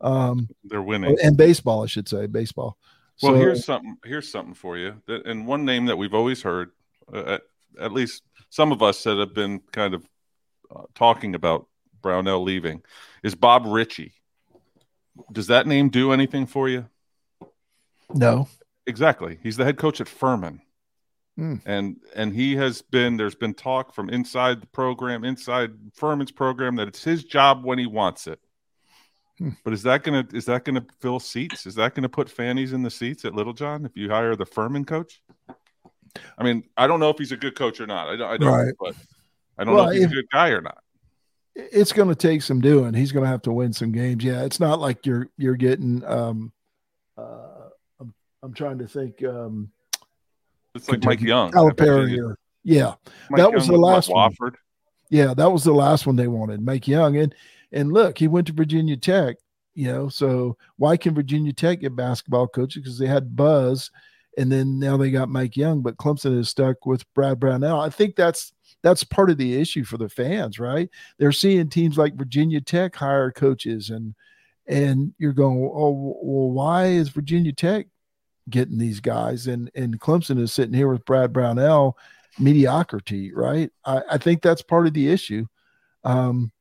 Um, 0.00 0.48
They're 0.64 0.82
winning. 0.82 1.16
And 1.22 1.36
baseball, 1.36 1.84
I 1.84 1.86
should 1.86 2.08
say, 2.08 2.26
baseball. 2.26 2.78
Well, 3.22 3.32
so, 3.32 3.38
here's 3.38 3.64
something. 3.64 3.96
Here's 4.04 4.30
something 4.30 4.54
for 4.54 4.76
you. 4.76 5.00
And 5.06 5.46
one 5.46 5.64
name 5.64 5.86
that 5.86 5.96
we've 5.96 6.14
always 6.14 6.42
heard, 6.42 6.72
uh, 7.12 7.34
at, 7.34 7.42
at, 7.80 7.92
least 7.92 8.22
some 8.50 8.72
of 8.72 8.82
us 8.82 9.02
that 9.04 9.18
have 9.18 9.34
been 9.34 9.60
kind 9.72 9.94
of 9.94 10.06
uh, 10.74 10.82
talking 10.94 11.36
about 11.36 11.68
Brownell 12.02 12.42
leaving, 12.42 12.82
is 13.22 13.34
Bob 13.34 13.66
Richey. 13.66 14.12
Does 15.30 15.46
that 15.46 15.68
name 15.68 15.90
do 15.90 16.12
anything 16.12 16.46
for 16.46 16.68
you? 16.68 16.86
No. 18.12 18.48
Exactly. 18.86 19.38
He's 19.42 19.56
the 19.56 19.64
head 19.64 19.78
coach 19.78 20.00
at 20.00 20.08
Furman. 20.08 20.60
Mm. 21.38 21.60
And 21.66 21.96
and 22.14 22.32
he 22.32 22.54
has 22.56 22.80
been 22.80 23.16
there's 23.16 23.34
been 23.34 23.54
talk 23.54 23.92
from 23.92 24.08
inside 24.08 24.62
the 24.62 24.68
program, 24.68 25.24
inside 25.24 25.72
Furman's 25.92 26.30
program 26.30 26.76
that 26.76 26.86
it's 26.86 27.02
his 27.02 27.24
job 27.24 27.64
when 27.64 27.78
he 27.78 27.86
wants 27.86 28.28
it. 28.28 28.38
Hmm. 29.38 29.50
But 29.64 29.72
is 29.72 29.82
that 29.82 30.04
gonna 30.04 30.24
is 30.32 30.44
that 30.44 30.64
gonna 30.64 30.86
fill 31.00 31.18
seats? 31.18 31.66
Is 31.66 31.74
that 31.74 31.96
gonna 31.96 32.08
put 32.08 32.30
fannies 32.30 32.72
in 32.72 32.82
the 32.82 32.90
seats 32.90 33.24
at 33.24 33.34
Littlejohn 33.34 33.85
if 33.85 33.96
you 33.96 34.09
hire 34.09 34.37
the 34.37 34.46
Furman 34.46 34.85
coach? 34.85 35.20
I 36.38 36.44
mean, 36.44 36.64
I 36.76 36.87
don't 36.87 37.00
know 37.00 37.11
if 37.11 37.18
he's 37.18 37.32
a 37.32 37.37
good 37.37 37.56
coach 37.56 37.80
or 37.80 37.87
not. 37.87 38.09
I 38.09 38.16
don't, 38.16 38.30
I 38.30 38.37
don't 38.37 38.52
right. 38.52 38.74
but 38.78 38.94
I 39.59 39.64
don't 39.64 39.74
well, 39.74 39.85
know 39.85 39.90
if 39.90 39.96
he's 39.96 40.04
if, 40.04 40.11
a 40.12 40.14
good 40.14 40.30
guy 40.32 40.50
or 40.50 40.61
not. 40.61 40.78
It's 41.56 41.92
going 41.92 42.09
to 42.09 42.14
take 42.14 42.42
some 42.42 42.61
doing. 42.61 42.94
He's 42.94 43.12
going 43.12 43.24
to 43.24 43.30
have 43.30 43.42
to 43.42 43.52
win 43.52 43.72
some 43.72 43.92
games. 43.92 44.24
Yeah, 44.24 44.44
it's 44.44 44.61
not 44.61 44.80
like 44.80 45.06
you're 45.06 45.28
you're 45.37 45.56
getting 45.56 46.04
um, 46.04 46.52
uh, 47.16 47.53
I'm 48.44 48.52
trying 48.52 48.78
to 48.78 48.87
think. 48.87 49.24
Um, 49.24 49.70
it's 50.74 50.88
like 50.88 51.02
Mike 51.02 51.22
Young, 51.22 51.50
Calipari, 51.50 52.22
or 52.22 52.37
yeah, 52.62 52.94
Mike 53.30 53.38
that 53.38 53.52
was 53.52 53.66
the 53.66 53.76
last 53.76 54.11
one. 54.11 54.30
Wofford. 54.30 54.54
Yeah, 55.09 55.33
that 55.35 55.50
was 55.50 55.64
the 55.64 55.72
last 55.72 56.07
one 56.07 56.16
they 56.16 56.28
wanted, 56.28 56.61
Mike 56.61 56.87
Young, 56.87 57.16
and 57.16 57.35
and 57.72 57.92
look, 57.92 58.18
he 58.18 58.28
went 58.28 58.46
to 58.48 58.52
Virginia 58.52 58.96
Tech. 58.96 59.37
You 59.74 59.87
know, 59.87 60.09
so 60.09 60.59
why 60.76 60.96
can 60.96 61.14
Virginia 61.14 61.52
Tech 61.52 61.80
get 61.80 61.96
basketball 61.96 62.46
coaches? 62.46 62.83
Because 62.83 62.98
they 62.98 63.07
had 63.07 63.35
Buzz, 63.35 63.90
and 64.37 64.52
then 64.52 64.78
now 64.78 64.98
they 64.98 65.11
got 65.11 65.30
Mike 65.30 65.57
Young, 65.57 65.80
but 65.80 65.96
Clemson 65.96 66.38
is 66.38 66.50
stuck 66.50 66.85
with 66.85 67.12
Brad 67.14 67.40
Brownell. 67.40 67.80
I 67.80 67.88
think 67.88 68.14
that's 68.14 68.52
that's 68.83 69.04
part 69.04 69.30
of 69.30 69.38
the 69.38 69.59
issue 69.59 69.85
for 69.85 69.96
the 69.96 70.11
fans, 70.11 70.59
right? 70.59 70.90
They're 71.18 71.33
seeing 71.33 71.70
teams 71.70 71.96
like 71.96 72.14
Virginia 72.14 72.61
Tech 72.61 72.94
hire 72.94 73.33
coaches, 73.33 73.88
and 73.88 74.14
and 74.66 75.14
you're 75.18 75.33
going, 75.33 75.59
oh, 75.59 76.18
well, 76.22 76.50
why 76.50 76.87
is 76.87 77.09
Virginia 77.09 77.52
Tech 77.52 77.87
getting 78.50 78.78
these 78.78 79.00
guys, 79.00 79.46
and 79.46 79.70
and 79.74 80.00
Clemson 80.00 80.38
is 80.38 80.52
sitting 80.52 80.74
here 80.74 80.88
with 80.88 81.04
Brad 81.04 81.33
Brownell, 81.33 81.96
mediocrity, 82.38 83.33
right? 83.33 83.70
I, 83.85 84.02
I 84.12 84.18
think 84.18 84.42
that's 84.42 84.62
part 84.62 84.87
of 84.87 84.94
the 84.94 85.11
issue. 85.11 85.46
Um, 86.04 86.52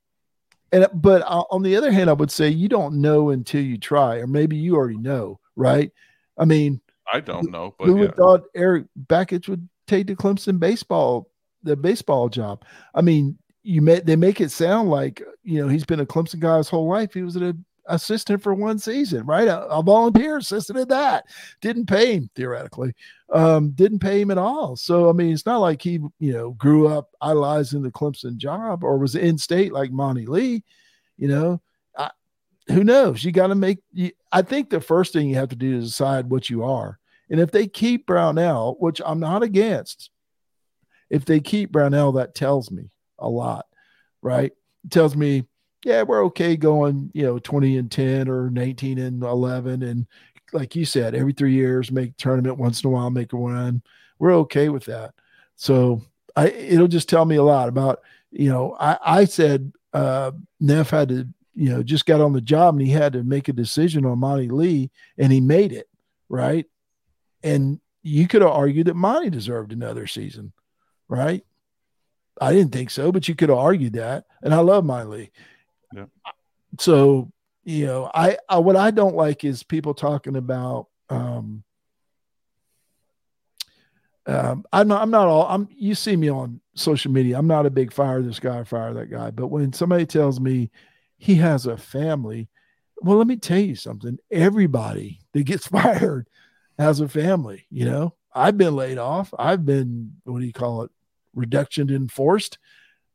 and 0.71 0.87
but 0.93 1.21
on 1.21 1.61
the 1.61 1.75
other 1.75 1.91
hand, 1.91 2.09
I 2.09 2.13
would 2.13 2.31
say 2.31 2.49
you 2.49 2.67
don't 2.67 2.99
know 2.99 3.29
until 3.29 3.61
you 3.61 3.77
try, 3.77 4.17
or 4.17 4.27
maybe 4.27 4.55
you 4.55 4.75
already 4.75 4.97
know, 4.97 5.39
right? 5.55 5.91
I 6.37 6.45
mean, 6.45 6.81
I 7.11 7.19
don't 7.19 7.51
know, 7.51 7.75
but 7.77 7.87
who 7.87 7.95
yeah. 7.95 8.01
would 8.01 8.15
thought 8.15 8.43
Erik 8.55 8.85
Bakich 9.07 9.47
would 9.47 9.67
take 9.87 10.07
the 10.07 10.15
Clemson 10.15 10.59
baseball 10.59 11.29
the 11.61 11.75
baseball 11.75 12.27
job? 12.27 12.65
I 12.95 13.01
mean, 13.01 13.37
you 13.61 13.81
may 13.81 13.99
they 13.99 14.15
make 14.15 14.41
it 14.41 14.49
sound 14.49 14.89
like 14.89 15.21
you 15.43 15.61
know 15.61 15.67
he's 15.67 15.85
been 15.85 15.99
a 15.99 16.05
Clemson 16.05 16.39
guy 16.39 16.57
his 16.57 16.69
whole 16.69 16.89
life. 16.89 17.13
He 17.13 17.21
was 17.21 17.35
at 17.35 17.43
a 17.43 17.55
assistant 17.87 18.41
for 18.41 18.53
one 18.53 18.79
season, 18.79 19.25
right? 19.25 19.47
A, 19.47 19.65
a, 19.67 19.83
volunteer 19.83 20.37
assistant 20.37 20.79
at 20.79 20.89
that. 20.89 21.25
Didn't 21.61 21.87
pay 21.87 22.13
him 22.13 22.29
theoretically. 22.35 22.93
Um, 23.31 23.71
didn't 23.71 23.99
pay 23.99 24.21
him 24.21 24.31
at 24.31 24.37
all. 24.37 24.75
So 24.75 25.09
I 25.09 25.13
mean, 25.13 25.33
it's 25.33 25.45
not 25.45 25.57
like 25.57 25.81
he, 25.81 25.99
you 26.19 26.33
know, 26.33 26.51
grew 26.51 26.87
up 26.87 27.11
idolizing 27.21 27.81
the 27.81 27.91
Clemson 27.91 28.37
job 28.37 28.83
or 28.83 28.97
was 28.97 29.15
in 29.15 29.37
state 29.37 29.73
like 29.73 29.91
Monte 29.91 30.25
Lee. 30.25 30.63
You 31.17 31.27
know, 31.27 31.61
I, 31.97 32.11
who 32.67 32.83
knows? 32.83 33.23
You 33.23 33.31
got 33.31 33.47
to 33.47 33.55
make. 33.55 33.79
You, 33.91 34.11
I 34.31 34.41
think 34.41 34.69
the 34.69 34.81
first 34.81 35.13
thing 35.13 35.29
you 35.29 35.35
have 35.35 35.49
to 35.49 35.55
do 35.55 35.77
is 35.77 35.89
decide 35.89 36.29
what 36.29 36.49
you 36.49 36.63
are. 36.63 36.99
And 37.29 37.39
if 37.39 37.51
they 37.51 37.67
keep 37.67 38.05
Brownell, 38.05 38.75
which 38.79 39.01
I'm 39.03 39.19
not 39.19 39.43
against, 39.43 40.09
if 41.09 41.25
they 41.25 41.39
keep 41.39 41.71
Brownell, 41.71 42.13
that 42.13 42.35
tells 42.35 42.71
me 42.71 42.91
a 43.19 43.29
lot, 43.29 43.65
right? 44.21 44.51
It 44.83 44.91
tells 44.91 45.15
me 45.15 45.45
yeah, 45.83 46.03
we're 46.03 46.25
okay 46.25 46.55
going, 46.55 47.11
you 47.13 47.23
know, 47.23 47.39
20 47.39 47.77
and 47.77 47.91
10 47.91 48.29
or 48.29 48.49
19 48.49 48.97
and 48.97 49.23
11. 49.23 49.83
And 49.83 50.07
like 50.53 50.75
you 50.75 50.85
said, 50.85 51.15
every 51.15 51.33
three 51.33 51.53
years, 51.53 51.91
make 51.91 52.15
tournament 52.17 52.57
once 52.57 52.83
in 52.83 52.87
a 52.87 52.91
while, 52.91 53.09
make 53.09 53.33
a 53.33 53.37
run. 53.37 53.81
We're 54.19 54.35
okay 54.37 54.69
with 54.69 54.85
that. 54.85 55.13
So 55.55 56.01
I, 56.35 56.49
it'll 56.49 56.87
just 56.87 57.09
tell 57.09 57.25
me 57.25 57.35
a 57.35 57.43
lot 57.43 57.69
about, 57.69 58.01
you 58.31 58.49
know, 58.49 58.75
I, 58.79 58.97
I 59.03 59.25
said, 59.25 59.73
uh, 59.93 60.31
Neff 60.59 60.89
had 60.89 61.09
to, 61.09 61.27
you 61.55 61.69
know, 61.69 61.83
just 61.83 62.05
got 62.05 62.21
on 62.21 62.33
the 62.33 62.41
job 62.41 62.75
and 62.75 62.85
he 62.85 62.91
had 62.91 63.13
to 63.13 63.23
make 63.23 63.47
a 63.47 63.53
decision 63.53 64.05
on 64.05 64.19
Monte 64.19 64.49
Lee 64.49 64.89
and 65.17 65.31
he 65.31 65.41
made 65.41 65.71
it. 65.71 65.87
Right. 66.29 66.65
And 67.43 67.79
you 68.01 68.27
could 68.27 68.41
have 68.41 68.51
argued 68.51 68.87
that 68.87 68.95
Monte 68.95 69.29
deserved 69.29 69.71
another 69.71 70.07
season. 70.07 70.53
Right. 71.07 71.43
I 72.41 72.53
didn't 72.53 72.71
think 72.71 72.89
so, 72.89 73.11
but 73.11 73.27
you 73.27 73.35
could 73.35 73.49
have 73.49 73.59
argued 73.59 73.93
that. 73.93 74.25
And 74.41 74.53
I 74.53 74.59
love 74.59 74.85
Monte 74.85 75.09
Lee. 75.09 75.31
So, 76.79 77.31
you 77.63 77.85
know, 77.85 78.11
I, 78.13 78.37
I 78.49 78.57
what 78.57 78.75
I 78.75 78.91
don't 78.91 79.15
like 79.15 79.43
is 79.43 79.63
people 79.63 79.93
talking 79.93 80.35
about 80.35 80.87
um 81.09 81.63
um, 84.25 84.65
I'm 84.71 84.87
not, 84.87 85.01
I'm 85.01 85.11
not 85.11 85.27
all, 85.27 85.47
I'm, 85.47 85.67
you 85.75 85.95
see 85.95 86.15
me 86.15 86.29
on 86.29 86.61
social 86.75 87.11
media. 87.11 87.37
I'm 87.37 87.47
not 87.47 87.65
a 87.65 87.71
big 87.71 87.91
fire 87.91 88.21
this 88.21 88.39
guy, 88.39 88.63
fire 88.63 88.93
that 88.93 89.11
guy. 89.11 89.31
But 89.31 89.47
when 89.47 89.73
somebody 89.73 90.05
tells 90.05 90.39
me 90.39 90.71
he 91.17 91.35
has 91.35 91.65
a 91.65 91.77
family, 91.77 92.49
well, 93.01 93.17
let 93.17 93.27
me 93.27 93.35
tell 93.35 93.59
you 93.59 93.75
something. 93.75 94.17
Everybody 94.31 95.19
that 95.33 95.43
gets 95.43 95.67
fired 95.67 96.29
has 96.79 97.01
a 97.01 97.09
family. 97.09 97.65
You 97.69 97.85
know, 97.85 98.15
I've 98.33 98.57
been 98.57 98.75
laid 98.75 98.97
off. 98.97 99.33
I've 99.37 99.65
been, 99.65 100.13
what 100.23 100.39
do 100.39 100.45
you 100.45 100.53
call 100.53 100.83
it? 100.83 100.91
Reduction 101.35 101.89
enforced. 101.89 102.59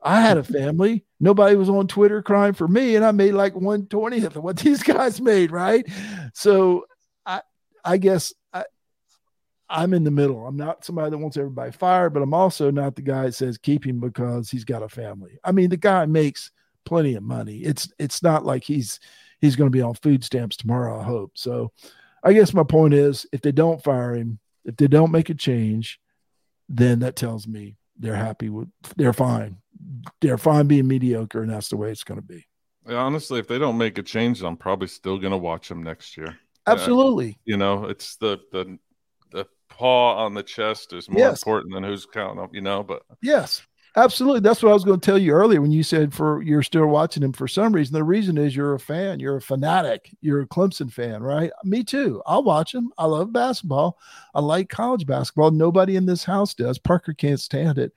I 0.02 0.20
had 0.20 0.38
a 0.38 0.44
family. 0.44 1.04
Nobody 1.20 1.56
was 1.56 1.68
on 1.68 1.88
Twitter 1.88 2.22
crying 2.22 2.52
for 2.52 2.68
me, 2.68 2.96
and 2.96 3.04
I 3.04 3.10
made 3.10 3.32
like 3.32 3.56
one 3.56 3.86
twentieth 3.86 4.36
of 4.36 4.44
what 4.44 4.56
these 4.58 4.82
guys 4.82 5.20
made, 5.20 5.50
right? 5.50 5.86
So 6.34 6.86
I 7.26 7.42
I 7.84 7.96
guess 7.96 8.32
I 8.52 8.64
I'm 9.68 9.94
in 9.94 10.04
the 10.04 10.10
middle. 10.10 10.46
I'm 10.46 10.56
not 10.56 10.84
somebody 10.84 11.10
that 11.10 11.18
wants 11.18 11.36
everybody 11.36 11.72
fired, 11.72 12.14
but 12.14 12.22
I'm 12.22 12.34
also 12.34 12.70
not 12.70 12.94
the 12.96 13.02
guy 13.02 13.24
that 13.24 13.34
says 13.34 13.58
keep 13.58 13.84
him 13.84 14.00
because 14.00 14.50
he's 14.50 14.64
got 14.64 14.82
a 14.82 14.88
family. 14.88 15.38
I 15.42 15.52
mean, 15.52 15.70
the 15.70 15.76
guy 15.76 16.06
makes 16.06 16.50
plenty 16.84 17.14
of 17.14 17.22
money. 17.22 17.58
It's 17.58 17.92
it's 17.98 18.22
not 18.22 18.44
like 18.44 18.64
he's 18.64 19.00
he's 19.40 19.56
going 19.56 19.70
to 19.70 19.76
be 19.76 19.82
on 19.82 19.94
food 19.94 20.24
stamps 20.24 20.56
tomorrow. 20.56 21.00
I 21.00 21.04
hope 21.04 21.32
so. 21.34 21.72
I 22.22 22.32
guess 22.32 22.54
my 22.54 22.64
point 22.64 22.94
is, 22.94 23.26
if 23.32 23.40
they 23.42 23.52
don't 23.52 23.82
fire 23.82 24.14
him, 24.14 24.38
if 24.64 24.76
they 24.76 24.88
don't 24.88 25.12
make 25.12 25.30
a 25.30 25.34
change, 25.34 26.00
then 26.68 27.00
that 27.00 27.16
tells 27.16 27.46
me 27.46 27.76
they're 27.98 28.16
happy 28.16 28.48
with 28.48 28.68
they're 28.96 29.12
fine. 29.12 29.58
They're 30.20 30.38
fine 30.38 30.66
being 30.66 30.88
mediocre, 30.88 31.42
and 31.42 31.50
that's 31.50 31.68
the 31.68 31.76
way 31.76 31.90
it's 31.90 32.04
going 32.04 32.20
to 32.20 32.26
be. 32.26 32.46
Yeah, 32.88 32.96
honestly, 32.96 33.38
if 33.38 33.48
they 33.48 33.58
don't 33.58 33.76
make 33.78 33.98
a 33.98 34.02
change, 34.02 34.42
I'm 34.42 34.56
probably 34.56 34.88
still 34.88 35.18
going 35.18 35.32
to 35.32 35.36
watch 35.36 35.68
them 35.68 35.82
next 35.82 36.16
year. 36.16 36.38
Absolutely. 36.66 37.30
Uh, 37.30 37.42
you 37.44 37.56
know, 37.56 37.84
it's 37.84 38.16
the 38.16 38.38
the 38.52 38.78
the 39.30 39.46
paw 39.68 40.24
on 40.24 40.34
the 40.34 40.42
chest 40.42 40.92
is 40.92 41.08
more 41.08 41.20
yes. 41.20 41.42
important 41.42 41.74
than 41.74 41.84
who's 41.84 42.06
counting 42.06 42.42
up. 42.42 42.54
You 42.54 42.60
know, 42.60 42.82
but 42.82 43.02
yes, 43.22 43.62
absolutely. 43.96 44.40
That's 44.40 44.62
what 44.62 44.70
I 44.70 44.74
was 44.74 44.84
going 44.84 45.00
to 45.00 45.04
tell 45.04 45.18
you 45.18 45.32
earlier 45.32 45.60
when 45.60 45.70
you 45.70 45.82
said 45.82 46.14
for 46.14 46.42
you're 46.42 46.62
still 46.62 46.86
watching 46.86 47.22
him 47.22 47.32
for 47.32 47.48
some 47.48 47.72
reason. 47.72 47.94
The 47.94 48.04
reason 48.04 48.38
is 48.38 48.56
you're 48.56 48.74
a 48.74 48.80
fan. 48.80 49.20
You're 49.20 49.36
a 49.36 49.42
fanatic. 49.42 50.10
You're 50.20 50.40
a 50.40 50.46
Clemson 50.46 50.90
fan, 50.90 51.22
right? 51.22 51.50
Me 51.64 51.84
too. 51.84 52.22
I'll 52.26 52.44
watch 52.44 52.74
him. 52.74 52.92
I 52.96 53.06
love 53.06 53.32
basketball. 53.32 53.98
I 54.34 54.40
like 54.40 54.68
college 54.68 55.06
basketball. 55.06 55.50
Nobody 55.50 55.96
in 55.96 56.06
this 56.06 56.24
house 56.24 56.54
does. 56.54 56.78
Parker 56.78 57.12
can't 57.12 57.40
stand 57.40 57.78
it. 57.78 57.92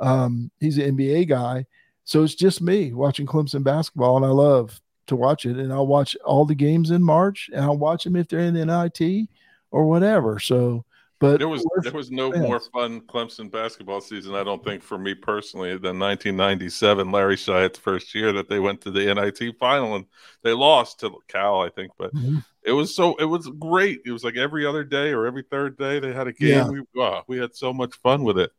Um, 0.00 0.50
he's 0.58 0.78
an 0.78 0.96
NBA 0.96 1.28
guy. 1.28 1.66
So 2.04 2.24
it's 2.24 2.34
just 2.34 2.60
me 2.60 2.92
watching 2.92 3.26
Clemson 3.26 3.62
basketball, 3.62 4.16
and 4.16 4.26
I 4.26 4.30
love 4.30 4.80
to 5.06 5.16
watch 5.16 5.46
it. 5.46 5.58
And 5.58 5.72
I'll 5.72 5.86
watch 5.86 6.16
all 6.24 6.44
the 6.44 6.54
games 6.54 6.90
in 6.90 7.02
March, 7.02 7.50
and 7.52 7.62
I'll 7.64 7.78
watch 7.78 8.04
them 8.04 8.16
if 8.16 8.28
they're 8.28 8.40
in 8.40 8.54
the 8.54 8.64
NIT 8.66 9.28
or 9.70 9.86
whatever. 9.86 10.40
So, 10.40 10.84
but 11.20 11.38
there 11.38 11.48
was 11.48 11.64
there 11.82 11.92
was 11.92 12.10
no 12.10 12.32
fans. 12.32 12.42
more 12.42 12.60
fun 12.72 13.02
Clemson 13.02 13.50
basketball 13.50 14.00
season, 14.00 14.34
I 14.34 14.42
don't 14.42 14.64
think, 14.64 14.82
for 14.82 14.98
me 14.98 15.14
personally, 15.14 15.70
than 15.72 15.98
1997, 15.98 17.12
Larry 17.12 17.36
Shyatt's 17.36 17.78
first 17.78 18.14
year 18.14 18.32
that 18.32 18.48
they 18.48 18.58
went 18.58 18.80
to 18.80 18.90
the 18.90 19.14
NIT 19.14 19.56
final 19.60 19.96
and 19.96 20.06
they 20.42 20.52
lost 20.52 21.00
to 21.00 21.16
Cal, 21.28 21.60
I 21.60 21.68
think. 21.68 21.92
But 21.98 22.14
mm-hmm. 22.14 22.38
it 22.64 22.72
was 22.72 22.96
so 22.96 23.14
it 23.16 23.26
was 23.26 23.46
great. 23.58 24.00
It 24.06 24.12
was 24.12 24.24
like 24.24 24.36
every 24.36 24.64
other 24.64 24.82
day 24.82 25.12
or 25.12 25.26
every 25.26 25.44
third 25.48 25.76
day 25.76 26.00
they 26.00 26.12
had 26.12 26.26
a 26.26 26.32
game. 26.32 26.48
Yeah. 26.48 26.68
We, 26.68 26.82
oh, 26.96 27.20
we 27.28 27.38
had 27.38 27.54
so 27.54 27.72
much 27.72 27.94
fun 27.96 28.24
with 28.24 28.38
it 28.38 28.50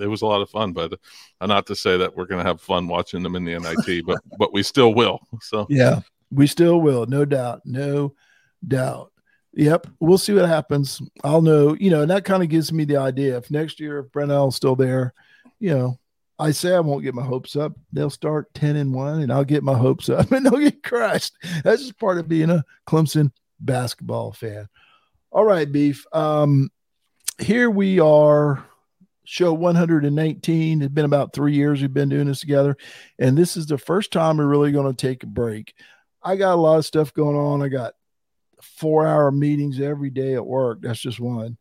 it 0.00 0.06
was 0.06 0.22
a 0.22 0.26
lot 0.26 0.42
of 0.42 0.50
fun. 0.50 0.72
But 0.72 0.98
uh, 1.40 1.46
not 1.46 1.66
to 1.66 1.76
say 1.76 1.96
that 1.96 2.16
we're 2.16 2.26
going 2.26 2.42
to 2.42 2.48
have 2.48 2.60
fun 2.60 2.88
watching 2.88 3.22
them 3.22 3.36
in 3.36 3.44
the 3.44 3.58
NIT, 3.58 4.04
but 4.06 4.18
but 4.38 4.52
we 4.52 4.62
still 4.62 4.94
will. 4.94 5.20
So 5.40 5.66
yeah, 5.68 6.00
we 6.30 6.46
still 6.46 6.80
will, 6.80 7.06
no 7.06 7.24
doubt, 7.24 7.62
no 7.64 8.14
doubt. 8.66 9.12
Yep, 9.54 9.86
we'll 9.98 10.18
see 10.18 10.34
what 10.34 10.48
happens. 10.48 11.00
I'll 11.24 11.42
know, 11.42 11.74
you 11.74 11.90
know, 11.90 12.02
and 12.02 12.10
that 12.10 12.24
kind 12.24 12.42
of 12.42 12.48
gives 12.48 12.72
me 12.72 12.84
the 12.84 12.98
idea. 12.98 13.36
If 13.36 13.50
next 13.50 13.80
year, 13.80 14.00
if 14.00 14.12
Brownell's 14.12 14.56
still 14.56 14.76
there, 14.76 15.14
you 15.58 15.70
know, 15.70 15.98
I 16.38 16.52
say 16.52 16.74
I 16.74 16.80
won't 16.80 17.02
get 17.02 17.14
my 17.14 17.24
hopes 17.24 17.56
up. 17.56 17.72
They'll 17.92 18.10
start 18.10 18.52
10 18.54 18.76
and 18.76 18.94
1 18.94 19.22
and 19.22 19.32
I'll 19.32 19.44
get 19.44 19.64
my 19.64 19.76
hopes 19.76 20.08
up 20.08 20.30
and 20.32 20.46
they'll 20.46 20.60
get 20.60 20.82
crushed. 20.82 21.34
That's 21.64 21.82
just 21.82 21.98
part 21.98 22.18
of 22.18 22.28
being 22.28 22.50
a 22.50 22.64
Clemson 22.86 23.32
basketball 23.58 24.32
fan. 24.32 24.68
All 25.32 25.44
right, 25.44 25.70
Beef. 25.70 26.06
Um, 26.12 26.70
here 27.38 27.70
we 27.70 28.00
are 28.00 28.64
show 29.28 29.52
119. 29.52 30.80
It's 30.80 30.94
been 30.94 31.04
about 31.04 31.34
three 31.34 31.52
years 31.52 31.82
we've 31.82 31.92
been 31.92 32.08
doing 32.08 32.28
this 32.28 32.40
together. 32.40 32.78
And 33.18 33.36
this 33.36 33.58
is 33.58 33.66
the 33.66 33.76
first 33.76 34.10
time 34.10 34.38
we're 34.38 34.46
really 34.46 34.72
going 34.72 34.90
to 34.90 35.06
take 35.06 35.22
a 35.22 35.26
break. 35.26 35.74
I 36.22 36.36
got 36.36 36.54
a 36.54 36.60
lot 36.60 36.78
of 36.78 36.86
stuff 36.86 37.12
going 37.12 37.36
on. 37.36 37.60
I 37.60 37.68
got 37.68 37.92
four 38.62 39.06
hour 39.06 39.30
meetings 39.30 39.80
every 39.80 40.08
day 40.08 40.32
at 40.32 40.46
work. 40.46 40.78
That's 40.80 40.98
just 40.98 41.20
one. 41.20 41.58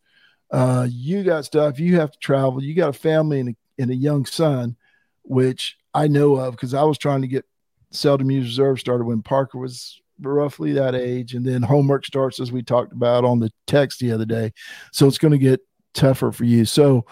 Uh, 0.50 0.88
you 0.90 1.24
got 1.24 1.44
stuff. 1.44 1.78
You 1.78 1.98
have 1.98 2.12
to 2.12 2.18
travel. 2.20 2.64
You 2.64 2.74
got 2.74 2.90
a 2.90 2.94
family 2.94 3.42
and 3.42 3.50
a, 3.50 3.82
and 3.82 3.92
a 3.92 3.96
young 3.96 4.26
son, 4.26 4.78
which 5.24 5.78
I 5.94 6.08
know 6.08 6.38
of 6.38 6.54
because 6.54 6.74
I 6.74 6.84
was 6.84 6.98
trying 6.98 7.22
to 7.24 7.28
get 7.28 7.44
Seldom 7.92 8.32
Used 8.32 8.48
Reserve 8.48 8.80
started 8.80 9.04
when 9.04 9.22
Parker 9.22 9.58
was 9.58 10.02
roughly 10.22 10.72
that 10.72 10.96
age. 10.96 11.34
And 11.34 11.46
then 11.46 11.64
homework 11.64 12.06
starts, 12.06 12.40
as 12.40 12.50
we 12.50 12.64
talked 12.64 12.94
about 12.94 13.26
on 13.26 13.40
the 13.40 13.52
text 13.66 14.00
the 14.00 14.14
other 14.14 14.26
day. 14.26 14.54
So 14.94 15.06
it's 15.06 15.18
going 15.18 15.34
to 15.34 15.38
get 15.38 15.60
tougher 15.94 16.32
for 16.32 16.46
you. 16.46 16.64
So, 16.64 17.06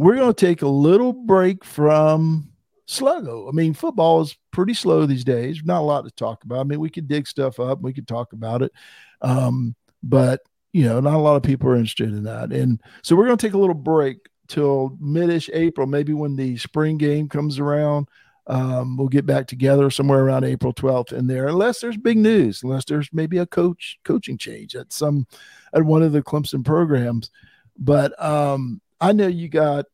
we're 0.00 0.16
going 0.16 0.32
to 0.32 0.46
take 0.46 0.62
a 0.62 0.68
little 0.68 1.12
break 1.12 1.62
from 1.62 2.50
Sluggo. 2.88 3.46
I 3.46 3.52
mean, 3.52 3.74
football 3.74 4.22
is 4.22 4.34
pretty 4.50 4.72
slow 4.72 5.04
these 5.04 5.24
days. 5.24 5.60
Not 5.62 5.80
a 5.80 5.84
lot 5.84 6.06
to 6.06 6.10
talk 6.12 6.42
about. 6.42 6.60
I 6.60 6.64
mean, 6.64 6.80
we 6.80 6.88
could 6.88 7.06
dig 7.06 7.28
stuff 7.28 7.60
up, 7.60 7.82
we 7.82 7.92
could 7.92 8.08
talk 8.08 8.32
about 8.32 8.62
it, 8.62 8.72
um, 9.20 9.74
but 10.02 10.40
you 10.72 10.84
know, 10.84 11.00
not 11.00 11.16
a 11.16 11.18
lot 11.18 11.36
of 11.36 11.42
people 11.42 11.68
are 11.68 11.76
interested 11.76 12.08
in 12.08 12.22
that. 12.22 12.50
And 12.50 12.80
so 13.02 13.14
we're 13.14 13.26
going 13.26 13.36
to 13.36 13.46
take 13.46 13.52
a 13.52 13.58
little 13.58 13.74
break 13.74 14.16
till 14.48 14.96
midish 15.02 15.50
April, 15.52 15.86
maybe 15.86 16.14
when 16.14 16.34
the 16.34 16.56
spring 16.56 16.96
game 16.96 17.28
comes 17.28 17.58
around. 17.58 18.08
Um, 18.46 18.96
we'll 18.96 19.08
get 19.08 19.26
back 19.26 19.48
together 19.48 19.90
somewhere 19.90 20.24
around 20.24 20.44
April 20.44 20.72
12th 20.72 21.12
in 21.12 21.26
there, 21.26 21.46
unless 21.46 21.80
there's 21.80 21.98
big 21.98 22.16
news, 22.16 22.62
unless 22.62 22.86
there's 22.86 23.10
maybe 23.12 23.36
a 23.36 23.46
coach 23.46 23.98
coaching 24.06 24.38
change 24.38 24.74
at 24.74 24.94
some 24.94 25.26
at 25.74 25.84
one 25.84 26.02
of 26.02 26.12
the 26.12 26.22
Clemson 26.22 26.64
programs. 26.64 27.30
But 27.76 28.20
um, 28.22 28.80
I 29.00 29.12
know 29.12 29.26
you 29.26 29.48
got 29.48 29.86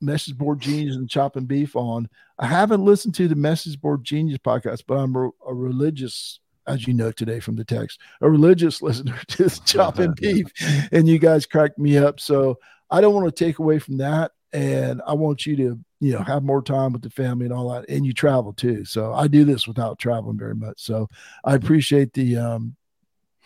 Message 0.00 0.36
Board 0.36 0.60
Genius 0.60 0.96
and 0.96 1.08
Chopping 1.08 1.44
Beef 1.44 1.76
on. 1.76 2.08
I 2.38 2.46
haven't 2.46 2.84
listened 2.84 3.14
to 3.16 3.28
the 3.28 3.34
Message 3.34 3.80
Board 3.80 4.04
Genius 4.04 4.38
podcast, 4.38 4.84
but 4.86 4.94
I'm 4.94 5.14
a, 5.14 5.30
a 5.46 5.54
religious, 5.54 6.40
as 6.66 6.86
you 6.86 6.94
know 6.94 7.12
today 7.12 7.40
from 7.40 7.56
the 7.56 7.64
text, 7.64 8.00
a 8.20 8.30
religious 8.30 8.82
listener 8.82 9.18
to 9.28 9.48
Chopping 9.64 10.14
Beef, 10.14 10.46
and 10.90 11.06
you 11.08 11.18
guys 11.18 11.46
cracked 11.46 11.78
me 11.78 11.98
up. 11.98 12.18
So 12.20 12.58
I 12.90 13.00
don't 13.00 13.14
want 13.14 13.34
to 13.34 13.44
take 13.44 13.58
away 13.58 13.78
from 13.78 13.98
that, 13.98 14.32
and 14.52 15.02
I 15.06 15.14
want 15.14 15.46
you 15.46 15.56
to, 15.56 15.78
you 16.00 16.12
know, 16.12 16.22
have 16.22 16.42
more 16.42 16.62
time 16.62 16.92
with 16.92 17.02
the 17.02 17.10
family 17.10 17.44
and 17.44 17.54
all 17.54 17.70
that. 17.72 17.88
And 17.88 18.04
you 18.04 18.12
travel 18.12 18.52
too, 18.52 18.84
so 18.84 19.12
I 19.12 19.28
do 19.28 19.44
this 19.44 19.68
without 19.68 19.98
traveling 19.98 20.38
very 20.38 20.54
much. 20.54 20.80
So 20.80 21.08
I 21.44 21.54
appreciate 21.54 22.14
the 22.14 22.36
um, 22.38 22.76